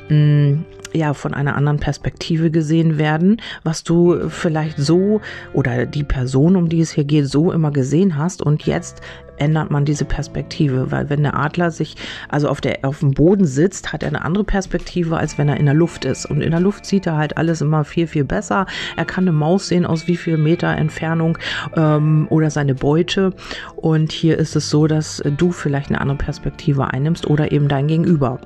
[0.08, 0.54] mm,
[0.94, 5.20] ja von einer anderen Perspektive gesehen werden, was du vielleicht so
[5.52, 9.02] oder die Person, um die es hier geht, so immer gesehen hast und jetzt
[9.38, 11.96] ändert man diese Perspektive, weil wenn der Adler sich
[12.28, 15.58] also auf, der, auf dem Boden sitzt, hat er eine andere Perspektive, als wenn er
[15.58, 16.26] in der Luft ist.
[16.26, 18.66] Und in der Luft sieht er halt alles immer viel, viel besser.
[18.96, 21.38] Er kann eine Maus sehen aus wie viel Meter Entfernung
[21.76, 23.32] ähm, oder seine Beute.
[23.76, 27.86] Und hier ist es so, dass du vielleicht eine andere Perspektive einnimmst oder eben dein
[27.86, 28.40] Gegenüber.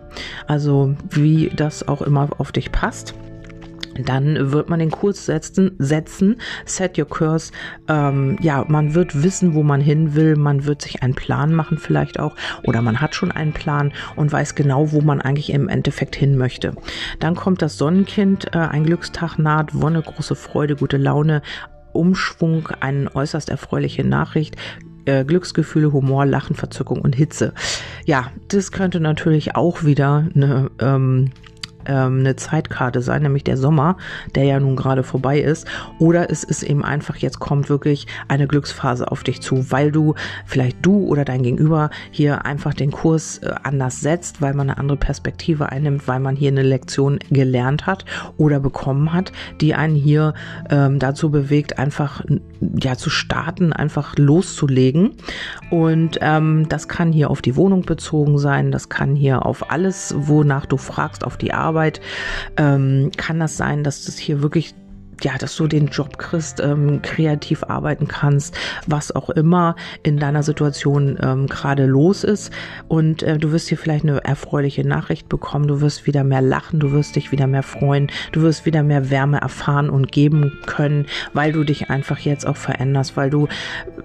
[0.46, 3.14] Also wie das auch immer auf dich passt
[4.02, 7.52] dann wird man den Kurs setzen, setzen, set your course.
[7.88, 10.36] Ähm, ja, man wird wissen, wo man hin will.
[10.36, 14.32] Man wird sich einen Plan machen vielleicht auch oder man hat schon einen Plan und
[14.32, 16.74] weiß genau, wo man eigentlich im Endeffekt hin möchte.
[17.18, 21.42] Dann kommt das Sonnenkind, äh, ein Glückstag naht, Wonne, große Freude, gute Laune,
[21.92, 24.56] Umschwung, eine äußerst erfreuliche Nachricht,
[25.04, 27.52] äh, Glücksgefühle, Humor, Lachen, Verzückung und Hitze.
[28.04, 31.32] Ja, das könnte natürlich auch wieder eine ähm,
[31.90, 33.96] ähm, eine Zeitkarte sein, nämlich der Sommer,
[34.34, 35.66] der ja nun gerade vorbei ist.
[35.98, 40.14] Oder es ist eben einfach, jetzt kommt wirklich eine Glücksphase auf dich zu, weil du
[40.46, 44.78] vielleicht du oder dein Gegenüber hier einfach den Kurs äh, anders setzt, weil man eine
[44.78, 48.04] andere Perspektive einnimmt, weil man hier eine Lektion gelernt hat
[48.36, 50.34] oder bekommen hat, die einen hier
[50.70, 52.22] ähm, dazu bewegt, einfach
[52.80, 55.14] ja zu starten, einfach loszulegen.
[55.70, 60.14] Und ähm, das kann hier auf die Wohnung bezogen sein, das kann hier auf alles,
[60.16, 62.00] wonach du fragst, auf die Arbeit Arbeit,
[62.58, 64.74] ähm, kann das sein, dass das hier wirklich
[65.24, 68.56] ja, dass du den Job kriegst, ähm, kreativ arbeiten kannst,
[68.86, 72.52] was auch immer in deiner Situation ähm, gerade los ist.
[72.88, 75.68] Und äh, du wirst hier vielleicht eine erfreuliche Nachricht bekommen.
[75.68, 79.10] Du wirst wieder mehr lachen, du wirst dich wieder mehr freuen, du wirst wieder mehr
[79.10, 83.48] Wärme erfahren und geben können, weil du dich einfach jetzt auch veränderst, weil du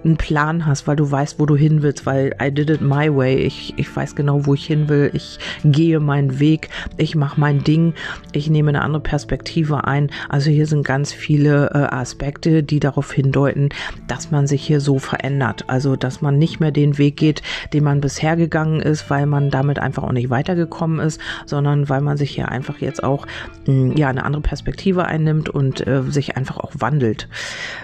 [0.04, 3.14] einen Plan hast, weil du weißt, wo du hin willst, weil I did it my
[3.14, 3.36] way.
[3.36, 5.10] Ich, ich weiß genau, wo ich hin will.
[5.12, 6.68] Ich gehe meinen Weg.
[6.96, 7.94] Ich mache mein Ding.
[8.32, 10.10] Ich nehme eine andere Perspektive ein.
[10.28, 13.68] Also hier sind ganz viele äh, Aspekte, die darauf hindeuten,
[14.06, 15.64] dass man sich hier so verändert.
[15.68, 17.42] Also, dass man nicht mehr den Weg geht,
[17.72, 22.00] den man bisher gegangen ist, weil man damit einfach auch nicht weitergekommen ist, sondern weil
[22.00, 23.26] man sich hier einfach jetzt auch
[23.66, 27.28] mh, hm, ja eine andere Perspektive einnimmt und äh, sich einfach auch wandelt.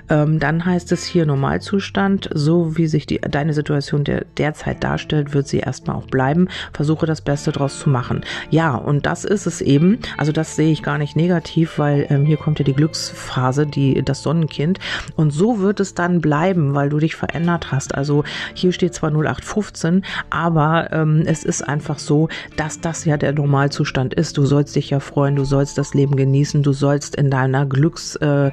[0.08, 5.34] Ähm, dann heißt es hier Normalzustand, so wie sich die, deine Situation der, derzeit darstellt,
[5.34, 6.48] wird sie erstmal auch bleiben.
[6.72, 8.22] Versuche das Beste draus zu machen.
[8.50, 9.98] Ja, und das ist es eben.
[10.16, 12.72] Also das sehe ich gar nicht negativ, weil ähm, hier kommt ja die
[13.12, 14.78] Glücksphase, die das Sonnenkind.
[15.16, 17.94] Und so wird es dann bleiben, weil du dich verändert hast.
[17.94, 23.32] Also hier steht zwar 0815, aber ähm, es ist einfach so, dass das ja der
[23.32, 24.36] Normalzustand ist.
[24.38, 28.16] Du sollst dich ja freuen, du sollst das Leben genießen, du sollst in deiner Glücks
[28.16, 28.50] äh,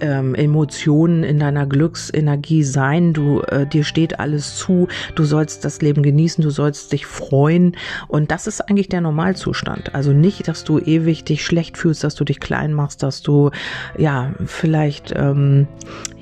[0.00, 3.12] ähm, Emotionen, in deiner Glücksenergie sein.
[3.12, 4.88] Du, äh, dir steht alles zu.
[5.14, 6.42] Du sollst das Leben genießen.
[6.42, 7.76] Du sollst dich freuen.
[8.08, 9.94] Und das ist eigentlich der Normalzustand.
[9.94, 13.50] Also nicht, dass du ewig dich schlecht fühlst, dass du dich klein machst, dass du,
[13.96, 15.66] ja, vielleicht, ähm,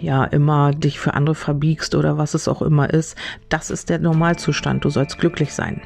[0.01, 3.17] ja, immer dich für andere verbiegst oder was es auch immer ist.
[3.49, 4.85] Das ist der Normalzustand.
[4.85, 5.81] Du sollst glücklich sein.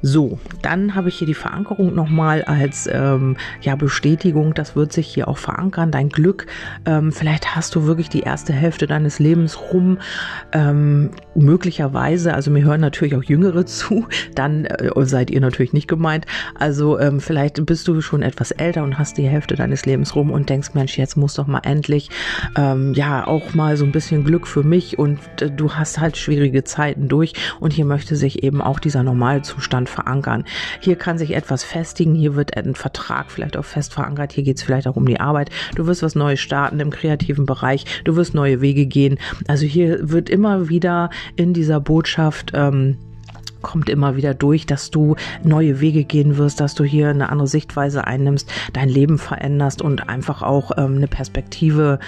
[0.00, 4.54] So, dann habe ich hier die Verankerung nochmal als ähm, ja, Bestätigung.
[4.54, 6.46] Das wird sich hier auch verankern, dein Glück.
[6.86, 9.98] Ähm, vielleicht hast du wirklich die erste Hälfte deines Lebens rum.
[10.52, 15.88] Ähm, möglicherweise, also mir hören natürlich auch Jüngere zu, dann äh, seid ihr natürlich nicht
[15.88, 16.26] gemeint.
[16.54, 20.30] Also ähm, vielleicht bist du schon etwas älter und hast die Hälfte deines Lebens rum
[20.30, 22.10] und denkst, Mensch, jetzt muss doch mal endlich
[22.56, 26.16] ähm, ja auch mal so ein bisschen Glück für mich und äh, du hast halt
[26.16, 30.44] schwierige Zeiten durch und hier möchte sich eben auch dieser Normalzustand verankern.
[30.80, 34.58] Hier kann sich etwas festigen, hier wird ein Vertrag vielleicht auch fest verankert, hier geht
[34.58, 35.50] es vielleicht auch um die Arbeit.
[35.74, 39.18] Du wirst was Neues starten im kreativen Bereich, du wirst neue Wege gehen.
[39.46, 42.98] Also hier wird immer wieder in dieser Botschaft ähm,
[43.62, 47.48] kommt immer wieder durch, dass du neue Wege gehen wirst, dass du hier eine andere
[47.48, 51.98] Sichtweise einnimmst, dein Leben veränderst und einfach auch ähm, eine Perspektive,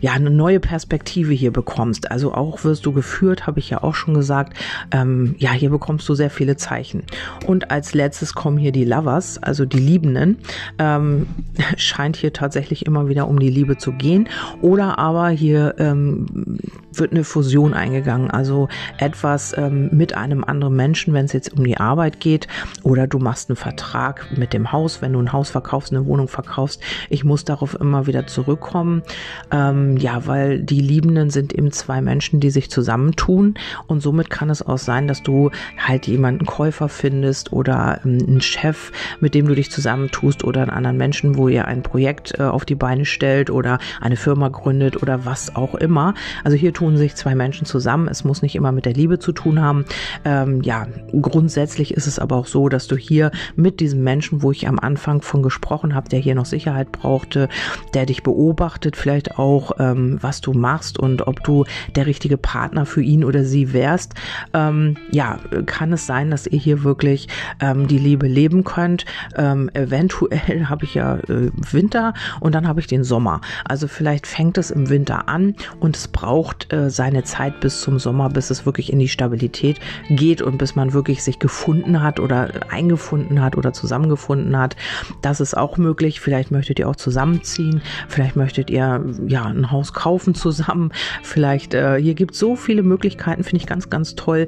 [0.00, 2.10] ja, eine neue Perspektive hier bekommst.
[2.10, 4.54] Also auch wirst du geführt, habe ich ja auch schon gesagt.
[4.90, 7.04] Ähm, ja, hier bekommst du sehr viele Zeichen.
[7.46, 10.38] Und als letztes kommen hier die Lovers, also die Liebenden.
[10.78, 11.26] Ähm,
[11.76, 14.28] scheint hier tatsächlich immer wieder um die Liebe zu gehen.
[14.60, 16.58] Oder aber hier ähm,
[16.92, 21.64] wird eine Fusion eingegangen, also etwas ähm, mit einem anderen Menschen, wenn es jetzt um
[21.64, 22.48] die Arbeit geht.
[22.82, 26.28] Oder du machst einen Vertrag mit dem Haus, wenn du ein Haus verkaufst, eine Wohnung
[26.28, 26.82] verkaufst.
[27.08, 29.02] Ich muss darauf immer wieder zurückkommen.
[29.50, 33.54] Ähm, ja, weil die Liebenden sind eben zwei Menschen, die sich zusammentun
[33.86, 38.40] und somit kann es auch sein, dass du halt jemanden Käufer findest oder ähm, einen
[38.40, 42.42] Chef, mit dem du dich zusammentust oder einen anderen Menschen, wo ihr ein Projekt äh,
[42.42, 46.14] auf die Beine stellt oder eine Firma gründet oder was auch immer.
[46.44, 48.08] Also hier tun sich zwei Menschen zusammen.
[48.08, 49.84] Es muss nicht immer mit der Liebe zu tun haben.
[50.24, 50.86] Ähm, ja,
[51.20, 54.78] grundsätzlich ist es aber auch so, dass du hier mit diesem Menschen, wo ich am
[54.78, 57.48] Anfang von gesprochen habe, der hier noch Sicherheit brauchte,
[57.94, 61.64] der dich beobachtet, vielleicht auch ähm, was du machst und ob du
[61.96, 64.14] der richtige Partner für ihn oder sie wärst,
[64.54, 67.28] ähm, ja, kann es sein, dass ihr hier wirklich
[67.60, 69.06] ähm, die Liebe leben könnt.
[69.36, 73.40] Ähm, eventuell habe ich ja äh, Winter und dann habe ich den Sommer.
[73.64, 77.98] Also vielleicht fängt es im Winter an und es braucht äh, seine Zeit bis zum
[77.98, 82.20] Sommer, bis es wirklich in die Stabilität geht und bis man wirklich sich gefunden hat
[82.20, 84.76] oder eingefunden hat oder zusammengefunden hat.
[85.22, 86.20] Das ist auch möglich.
[86.20, 87.82] Vielleicht möchtet ihr auch zusammenziehen.
[88.08, 90.92] Vielleicht möchtet ihr ja ein Haus kaufen zusammen.
[91.22, 94.46] Vielleicht, äh, hier gibt es so viele Möglichkeiten, finde ich ganz, ganz toll,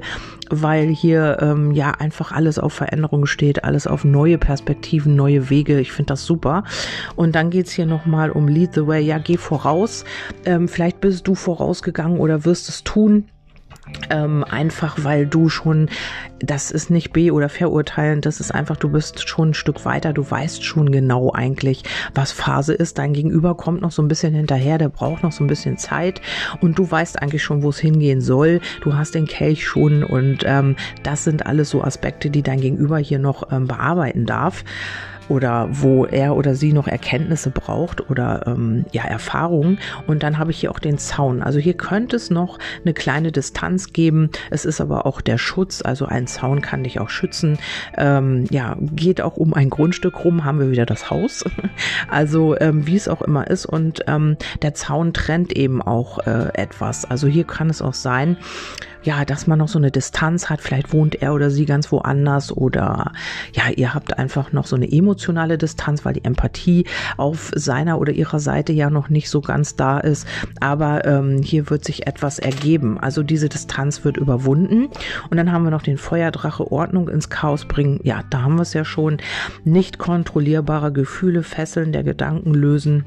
[0.49, 5.79] weil hier ähm, ja einfach alles auf Veränderung steht, alles auf neue Perspektiven, neue Wege.
[5.79, 6.63] Ich finde das super.
[7.15, 9.03] Und dann geht es hier nochmal um Lead the Way.
[9.03, 10.05] Ja, geh voraus.
[10.45, 13.25] Ähm, vielleicht bist du vorausgegangen oder wirst es tun.
[14.09, 15.89] Ähm, einfach weil du schon,
[16.39, 20.13] das ist nicht B oder verurteilen, das ist einfach, du bist schon ein Stück weiter,
[20.13, 21.83] du weißt schon genau eigentlich,
[22.15, 22.97] was Phase ist.
[22.97, 26.21] Dein Gegenüber kommt noch so ein bisschen hinterher, der braucht noch so ein bisschen Zeit
[26.61, 28.61] und du weißt eigentlich schon, wo es hingehen soll.
[28.81, 32.97] Du hast den Kelch schon und ähm, das sind alles so Aspekte, die dein Gegenüber
[32.97, 34.63] hier noch ähm, bearbeiten darf.
[35.29, 39.79] Oder wo er oder sie noch Erkenntnisse braucht oder ähm, ja Erfahrungen.
[40.07, 41.41] Und dann habe ich hier auch den Zaun.
[41.41, 44.29] Also hier könnte es noch eine kleine Distanz geben.
[44.49, 45.81] Es ist aber auch der Schutz.
[45.81, 47.57] Also ein Zaun kann dich auch schützen.
[47.97, 50.43] Ähm, ja, geht auch um ein Grundstück rum.
[50.43, 51.43] Haben wir wieder das Haus.
[52.09, 53.65] also ähm, wie es auch immer ist.
[53.65, 57.05] Und ähm, der Zaun trennt eben auch äh, etwas.
[57.05, 58.37] Also hier kann es auch sein,
[59.03, 60.61] ja, dass man noch so eine Distanz hat.
[60.61, 63.11] Vielleicht wohnt er oder sie ganz woanders oder
[63.53, 66.85] ja, ihr habt einfach noch so eine emotionale Distanz, weil die Empathie
[67.17, 70.27] auf seiner oder ihrer Seite ja noch nicht so ganz da ist.
[70.59, 72.99] Aber ähm, hier wird sich etwas ergeben.
[72.99, 74.89] Also diese Distanz wird überwunden.
[75.29, 77.99] Und dann haben wir noch den Feuerdrache Ordnung ins Chaos bringen.
[78.03, 79.17] Ja, da haben wir es ja schon.
[79.63, 83.05] Nicht kontrollierbare Gefühle fesseln, der Gedanken lösen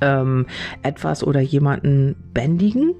[0.00, 0.46] ähm,
[0.82, 2.94] etwas oder jemanden bändigen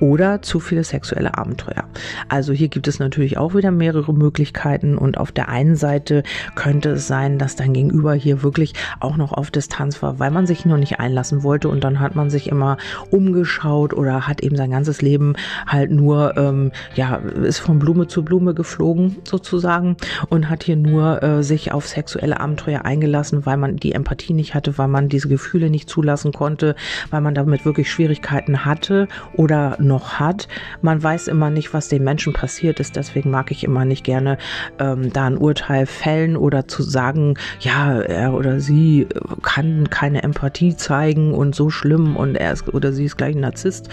[0.00, 1.84] oder zu viele sexuelle Abenteuer.
[2.28, 6.22] Also hier gibt es natürlich auch wieder mehrere Möglichkeiten und auf der einen Seite
[6.54, 10.46] könnte es sein, dass dein Gegenüber hier wirklich auch noch auf Distanz war, weil man
[10.46, 12.76] sich noch nicht einlassen wollte und dann hat man sich immer
[13.10, 15.34] umgeschaut oder hat eben sein ganzes Leben
[15.66, 19.96] halt nur, ähm, ja, ist von Blume zu Blume geflogen sozusagen
[20.28, 24.54] und hat hier nur äh, sich auf sexuelle Abenteuer eingelassen, weil man die Empathie nicht
[24.54, 26.76] hatte, weil man diese Gefühle nicht zulassen konnte,
[27.10, 30.48] weil man damit wirklich Schwierigkeiten hatte oder noch hat.
[30.82, 32.94] Man weiß immer nicht, was den Menschen passiert ist.
[32.94, 34.38] Deswegen mag ich immer nicht gerne
[34.78, 39.06] ähm, da ein Urteil fällen oder zu sagen, ja, er oder sie
[39.42, 43.40] kann keine Empathie zeigen und so schlimm und er ist oder sie ist gleich ein
[43.40, 43.88] Narzisst.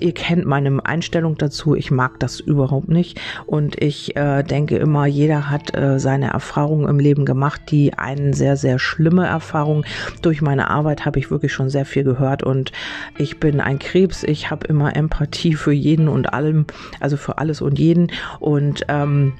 [0.00, 1.74] Ihr kennt meine Einstellung dazu.
[1.74, 3.20] Ich mag das überhaupt nicht.
[3.46, 8.32] Und ich äh, denke immer, jeder hat äh, seine Erfahrungen im Leben gemacht, die einen
[8.32, 9.84] sehr, sehr schlimme Erfahrung.
[10.22, 12.72] Durch meine Arbeit habe ich wirklich schon sehr viel gehört und
[13.16, 14.22] ich bin ein Krebs.
[14.24, 16.66] Ich habe immer Empathie für jeden und allem,
[17.00, 18.10] also für alles und jeden.
[18.40, 19.34] Und ähm,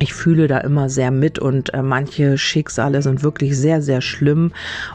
[0.00, 4.52] ich fühle da immer sehr mit und äh, manche Schicksale sind wirklich sehr, sehr schlimm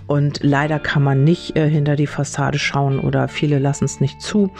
[0.08, 4.22] und leider kann man nicht äh, hinter die Fassade schauen oder viele lassen es nicht
[4.22, 4.52] zu.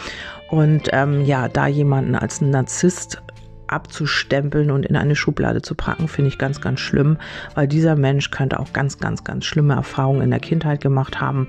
[0.50, 3.22] Und ähm, ja, da jemanden als Narzisst
[3.66, 7.18] abzustempeln und in eine Schublade zu packen, finde ich ganz, ganz schlimm,
[7.54, 11.46] weil dieser Mensch könnte auch ganz, ganz, ganz schlimme Erfahrungen in der Kindheit gemacht haben.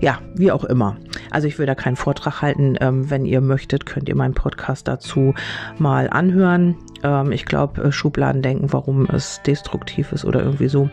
[0.00, 0.96] Ja, wie auch immer.
[1.30, 2.76] Also ich will da keinen Vortrag halten.
[2.80, 5.34] Ähm, wenn ihr möchtet, könnt ihr meinen Podcast dazu
[5.78, 6.76] mal anhören.
[7.02, 10.90] Ähm, ich glaube, äh, Schubladen denken, warum es destruktiv ist oder irgendwie so.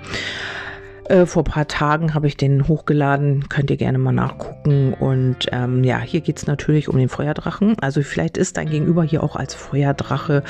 [1.07, 4.93] Äh, vor paar Tagen habe ich den hochgeladen, könnt ihr gerne mal nachgucken.
[4.93, 7.77] Und ähm, ja, hier geht es natürlich um den Feuerdrachen.
[7.79, 10.43] Also vielleicht ist dein Gegenüber hier auch als Feuerdrache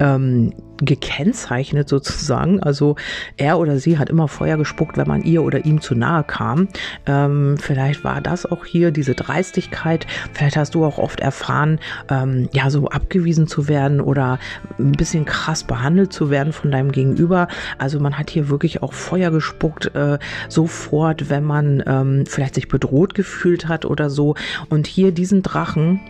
[0.00, 2.62] ähm, gekennzeichnet sozusagen.
[2.62, 2.96] Also
[3.36, 6.68] er oder sie hat immer Feuer gespuckt, wenn man ihr oder ihm zu nahe kam.
[7.06, 10.06] Ähm, vielleicht war das auch hier diese Dreistigkeit.
[10.32, 14.38] Vielleicht hast du auch oft erfahren, ähm, ja, so abgewiesen zu werden oder
[14.78, 17.48] ein bisschen krass behandelt zu werden von deinem Gegenüber.
[17.78, 22.68] Also man hat hier wirklich auch Feuer gespuckt, äh, sofort, wenn man ähm, vielleicht sich
[22.68, 24.34] bedroht gefühlt hat oder so.
[24.68, 26.00] Und hier diesen Drachen,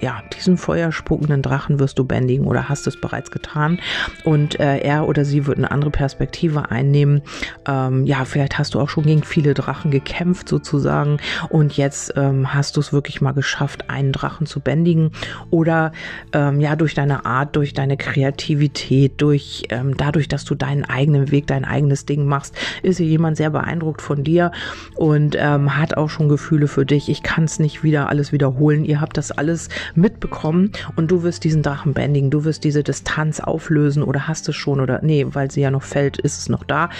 [0.00, 3.80] ja, diesen feuerspuckenden Drachen wirst du bändigen oder hast es bereits getan.
[4.24, 7.22] Und äh, er oder sie wird eine andere Perspektive einnehmen.
[7.66, 12.54] Ähm, ja, vielleicht hast du auch schon gegen viele Drachen gekämpft sozusagen und jetzt ähm,
[12.54, 15.10] hast du es wirklich mal geschafft, einen Drachen zu bändigen.
[15.50, 15.92] Oder
[16.32, 21.30] ähm, ja, durch deine Art, durch deine Kreativität, durch ähm, dadurch, dass du deinen eigenen
[21.30, 24.52] Weg, dein eigenes Ding machst, ist hier jemand sehr beeindruckt von dir
[24.94, 27.08] und ähm, hat auch schon Gefühle für dich.
[27.08, 28.84] Ich kann es nicht wieder alles wiederholen.
[28.84, 33.40] Ihr habt das alles mitbekommen und du wirst diesen Drachen bändigen, du wirst diese Distanz
[33.40, 36.64] auflösen oder hast es schon oder nee, weil sie ja noch fällt, ist es noch
[36.64, 36.90] da.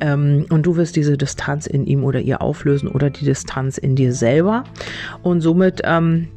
[0.00, 3.96] Ähm, und du wirst diese Distanz in ihm oder ihr auflösen oder die Distanz in
[3.96, 4.64] dir selber.
[5.22, 6.28] Und somit ähm,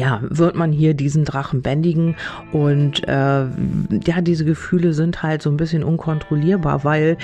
[0.00, 2.16] ja, wird man hier diesen Drachen bändigen
[2.52, 7.18] und äh, ja, diese Gefühle sind halt so ein bisschen unkontrollierbar, weil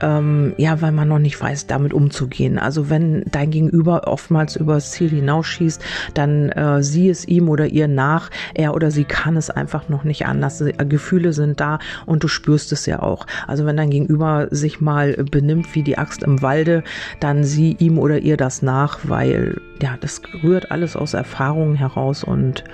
[0.00, 2.56] ähm, ja, weil man noch nicht weiß, damit umzugehen.
[2.56, 5.82] Also wenn dein Gegenüber oftmals übers Ziel hinausschießt,
[6.14, 10.04] dann äh, sieh es ihm oder ihr nach, er oder sie kann es einfach noch
[10.04, 10.60] nicht anders.
[10.60, 13.26] Äh, Gefühle sind da und du spürst es ja auch.
[13.48, 16.84] Also wenn dein Gegenüber sich mal benimmt wie die Axt im Walde,
[17.18, 22.19] dann sieh ihm oder ihr das nach, weil ja, das rührt alles aus Erfahrungen heraus
[22.24, 22.64] und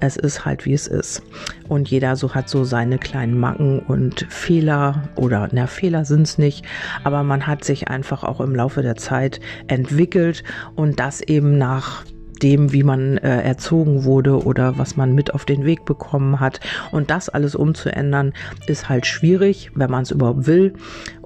[0.00, 1.22] es ist halt wie es ist.
[1.68, 6.38] Und jeder so hat so seine kleinen Macken und Fehler oder na Fehler sind es
[6.38, 6.64] nicht,
[7.04, 12.04] aber man hat sich einfach auch im Laufe der Zeit entwickelt und das eben nach
[12.42, 16.60] dem, wie man äh, erzogen wurde oder was man mit auf den Weg bekommen hat.
[16.92, 18.32] Und das alles umzuändern,
[18.66, 20.74] ist halt schwierig, wenn man es überhaupt will.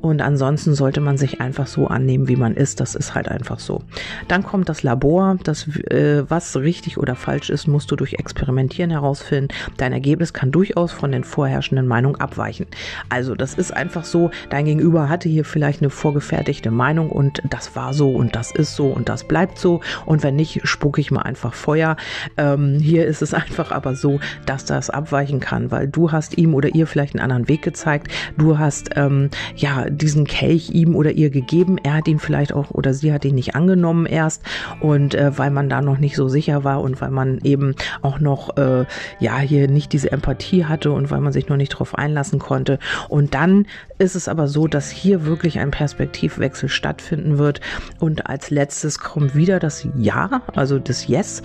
[0.01, 2.81] Und ansonsten sollte man sich einfach so annehmen, wie man ist.
[2.81, 3.83] Das ist halt einfach so.
[4.29, 5.37] Dann kommt das Labor.
[5.43, 9.49] Das, äh, was richtig oder falsch ist, musst du durch Experimentieren herausfinden.
[9.77, 12.67] Dein Ergebnis kann durchaus von den vorherrschenden Meinungen abweichen.
[13.09, 14.31] Also das ist einfach so.
[14.51, 18.77] Dein Gegenüber hatte hier vielleicht eine vorgefertigte Meinung und das war so und das ist
[18.77, 19.81] so und das bleibt so.
[20.07, 21.97] Und wenn nicht, spucke ich mal einfach Feuer.
[22.37, 26.55] Ähm, hier ist es einfach aber so, dass das abweichen kann, weil du hast ihm
[26.55, 28.09] oder ihr vielleicht einen anderen Weg gezeigt.
[28.37, 31.79] Du hast ähm, ja diesen Kelch ihm oder ihr gegeben.
[31.83, 34.43] Er hat ihn vielleicht auch oder sie hat ihn nicht angenommen erst
[34.81, 38.19] und äh, weil man da noch nicht so sicher war und weil man eben auch
[38.21, 38.85] noch äh,
[39.21, 42.79] ja hier nicht diese Empathie hatte und weil man sich noch nicht darauf einlassen konnte.
[43.09, 43.67] Und dann
[43.99, 47.61] ist es aber so, dass hier wirklich ein Perspektivwechsel stattfinden wird
[47.99, 51.43] und als letztes kommt wieder das Ja, also das Yes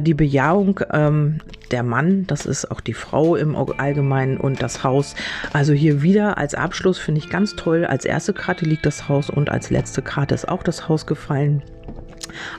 [0.00, 1.38] die Bejahung ähm,
[1.70, 5.14] der Mann, das ist auch die Frau im Allgemeinen und das Haus.
[5.52, 7.84] Also hier wieder als Abschluss finde ich ganz toll.
[7.84, 11.62] Als erste Karte liegt das Haus und als letzte Karte ist auch das Haus gefallen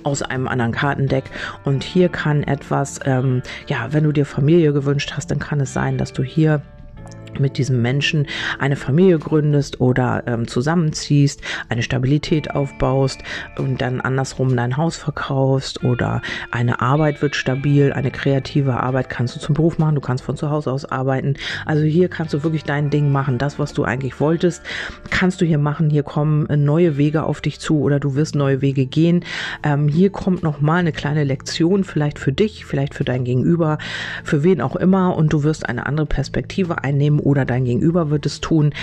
[0.04, 1.26] aus einem anderen Kartendeck.
[1.64, 5.74] Und hier kann etwas, ähm, ja, wenn du dir Familie gewünscht hast, dann kann es
[5.74, 6.62] sein, dass du hier
[7.40, 8.28] mit diesem Menschen
[8.60, 13.22] eine Familie gründest oder ähm, zusammenziehst, eine Stabilität aufbaust
[13.58, 16.22] und dann andersrum dein Haus verkaufst oder
[16.52, 20.38] eine Arbeit wird stabil, eine kreative Arbeit kannst du zum Beruf machen, du kannst von
[20.38, 21.36] zu Hause aus arbeiten.
[21.66, 24.64] Also hier kannst du wirklich dein Ding machen, das, was du eigentlich wolltest,
[25.10, 25.90] kannst du hier machen.
[25.90, 29.24] Hier kommen äh, neue Wege auf dich zu oder du wirst neue Wege gehen.
[29.64, 33.78] Ähm, hier kommt nochmal eine kleine Lektion, vielleicht für dich, vielleicht für dein Gegenüber,
[34.24, 38.26] für wen auch immer und du wirst eine andere Perspektive einnehmen oder dein Gegenüber wird
[38.26, 38.74] es tun.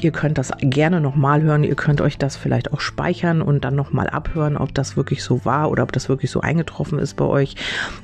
[0.00, 1.64] Ihr könnt das gerne nochmal hören.
[1.64, 5.44] Ihr könnt euch das vielleicht auch speichern und dann nochmal abhören, ob das wirklich so
[5.44, 7.56] war oder ob das wirklich so eingetroffen ist bei euch.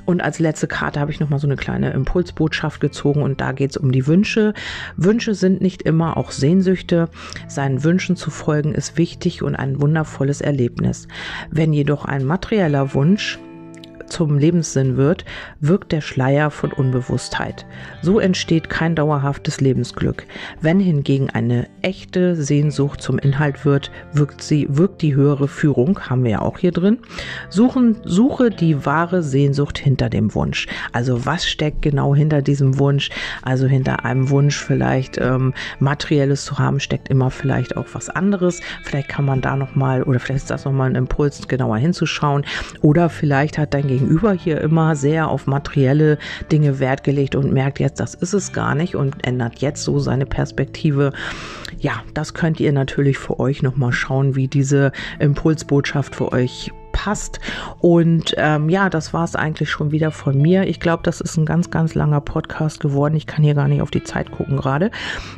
[0.05, 3.71] Und als letzte Karte habe ich nochmal so eine kleine Impulsbotschaft gezogen und da geht
[3.71, 4.55] es um die Wünsche.
[4.97, 7.09] Wünsche sind nicht immer auch Sehnsüchte.
[7.49, 11.09] Seinen Wünschen zu folgen ist wichtig und ein wundervolles Erlebnis.
[11.51, 13.39] Wenn jedoch ein materieller Wunsch
[14.07, 15.25] zum Lebenssinn wird,
[15.61, 17.67] wirkt der Schleier von Unbewusstheit.
[18.03, 20.27] So entsteht kein dauerhaftes Lebensglück.
[20.61, 26.25] Wenn hingegen eine echte Sehnsucht zum Inhalt wird, wirkt sie, wirkt die höhere Führung, haben
[26.25, 26.99] wir ja auch hier drin.
[27.49, 30.67] Suchen, suche die wahre Sehnsucht hinter dem Wunsch.
[30.93, 33.11] Also was steckt genau hinter diesem Wunsch?
[33.43, 38.61] Also hinter einem Wunsch vielleicht ähm, materielles zu haben, steckt immer vielleicht auch was anderes.
[38.83, 41.79] Vielleicht kann man da noch mal oder vielleicht ist das noch mal ein Impuls, genauer
[41.79, 42.45] hinzuschauen.
[42.81, 46.19] Oder vielleicht hat dein Gegenüber hier immer sehr auf materielle
[46.51, 50.01] Dinge Wert gelegt und merkt jetzt, das ist es gar nicht und ändert jetzt so
[50.01, 51.13] seine Perspektive.
[51.79, 54.91] Ja, das könnt ihr natürlich für euch nochmal schauen, wie diese
[55.21, 56.73] Impulsbotschaft für euch
[57.05, 57.39] passt.
[57.81, 60.67] Und ähm, ja, das war es eigentlich schon wieder von mir.
[60.67, 63.15] Ich glaube, das ist ein ganz, ganz langer Podcast geworden.
[63.15, 64.91] Ich kann hier gar nicht auf die Zeit gucken gerade.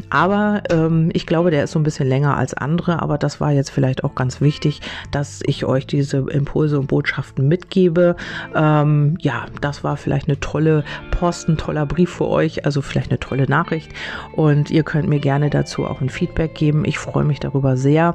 [0.08, 3.02] Aber ähm, ich glaube, der ist so ein bisschen länger als andere.
[3.02, 7.48] Aber das war jetzt vielleicht auch ganz wichtig, dass ich euch diese Impulse und Botschaften
[7.48, 8.14] mitgebe.
[8.54, 12.64] Ähm, ja, das war vielleicht eine tolle Post, ein toller Brief für euch.
[12.64, 13.90] Also vielleicht eine tolle Nachricht.
[14.36, 16.84] Und ihr könnt mir gerne dazu auch ein Feedback geben.
[16.84, 18.14] Ich freue mich darüber sehr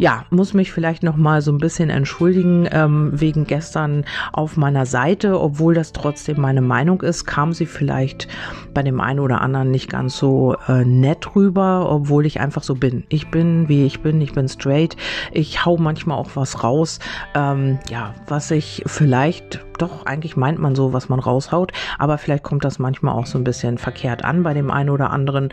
[0.00, 4.86] ja, muss mich vielleicht noch mal so ein bisschen entschuldigen ähm, wegen gestern auf meiner
[4.86, 8.26] Seite, obwohl das trotzdem meine Meinung ist, kam sie vielleicht
[8.72, 12.76] bei dem einen oder anderen nicht ganz so äh, nett rüber, obwohl ich einfach so
[12.76, 13.04] bin.
[13.10, 14.96] Ich bin, wie ich bin, ich bin straight.
[15.32, 16.98] Ich hau manchmal auch was raus,
[17.34, 22.42] ähm, ja, was ich vielleicht doch, eigentlich meint man so, was man raushaut, aber vielleicht
[22.42, 25.50] kommt das manchmal auch so ein bisschen verkehrt an bei dem einen oder anderen.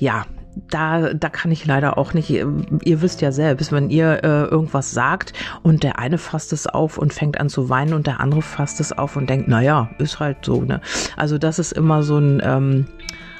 [0.00, 0.24] Ja,
[0.70, 4.92] da, da kann ich leider auch nicht, ihr wisst ja selbst, wenn ihr äh, irgendwas
[4.92, 5.32] sagt
[5.62, 8.80] und der eine fasst es auf und fängt an zu weinen und der andere fasst
[8.80, 10.80] es auf und denkt, naja, ist halt so, ne?
[11.16, 12.86] Also das ist immer so ein, ähm,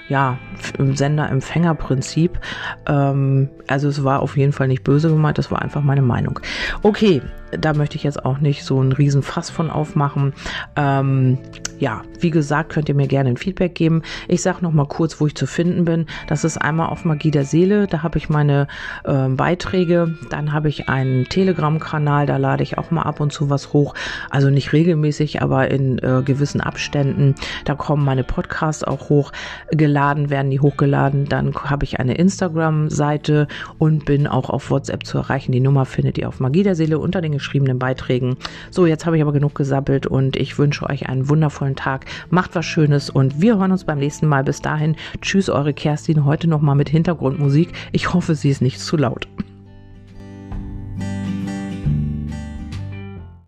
[0.08, 0.38] ja,
[0.78, 2.38] Sender-Empfänger-Prinzip.
[2.86, 6.40] Ähm, also es war auf jeden Fall nicht böse gemeint, das war einfach meine Meinung.
[6.82, 7.22] Okay,
[7.58, 10.34] da möchte ich jetzt auch nicht so einen riesen Fass von aufmachen.
[10.76, 11.38] Ähm,
[11.78, 14.02] ja, wie gesagt, könnt ihr mir gerne ein Feedback geben.
[14.28, 16.06] Ich sage noch mal kurz, wo ich zu finden bin.
[16.28, 17.86] Das ist einmal auf Magie der Seele.
[17.86, 18.68] Da habe ich meine
[19.04, 20.16] äh, Beiträge.
[20.30, 22.26] Dann habe ich einen Telegram-Kanal.
[22.26, 23.94] Da lade ich auch mal ab und zu was hoch.
[24.30, 27.34] Also nicht regelmäßig, aber in äh, gewissen Abständen.
[27.64, 29.10] Da kommen meine Podcasts auch
[29.94, 31.26] hochgeladen, werden die hochgeladen.
[31.28, 33.46] Dann habe ich eine Instagram-Seite
[33.78, 35.52] und bin auch auf WhatsApp zu erreichen.
[35.52, 38.36] Die Nummer findet ihr auf Magie der Seele unter den geschriebenen Beiträgen.
[38.72, 42.06] So, jetzt habe ich aber genug gesappelt und ich wünsche euch einen wundervollen Tag.
[42.28, 44.42] Macht was Schönes und wir hören uns beim nächsten Mal.
[44.42, 46.24] Bis dahin, tschüss, eure Kerstin.
[46.24, 47.70] Heute nochmal mit Hintergrundmusik.
[47.92, 49.28] Ich hoffe, sie ist nicht zu laut.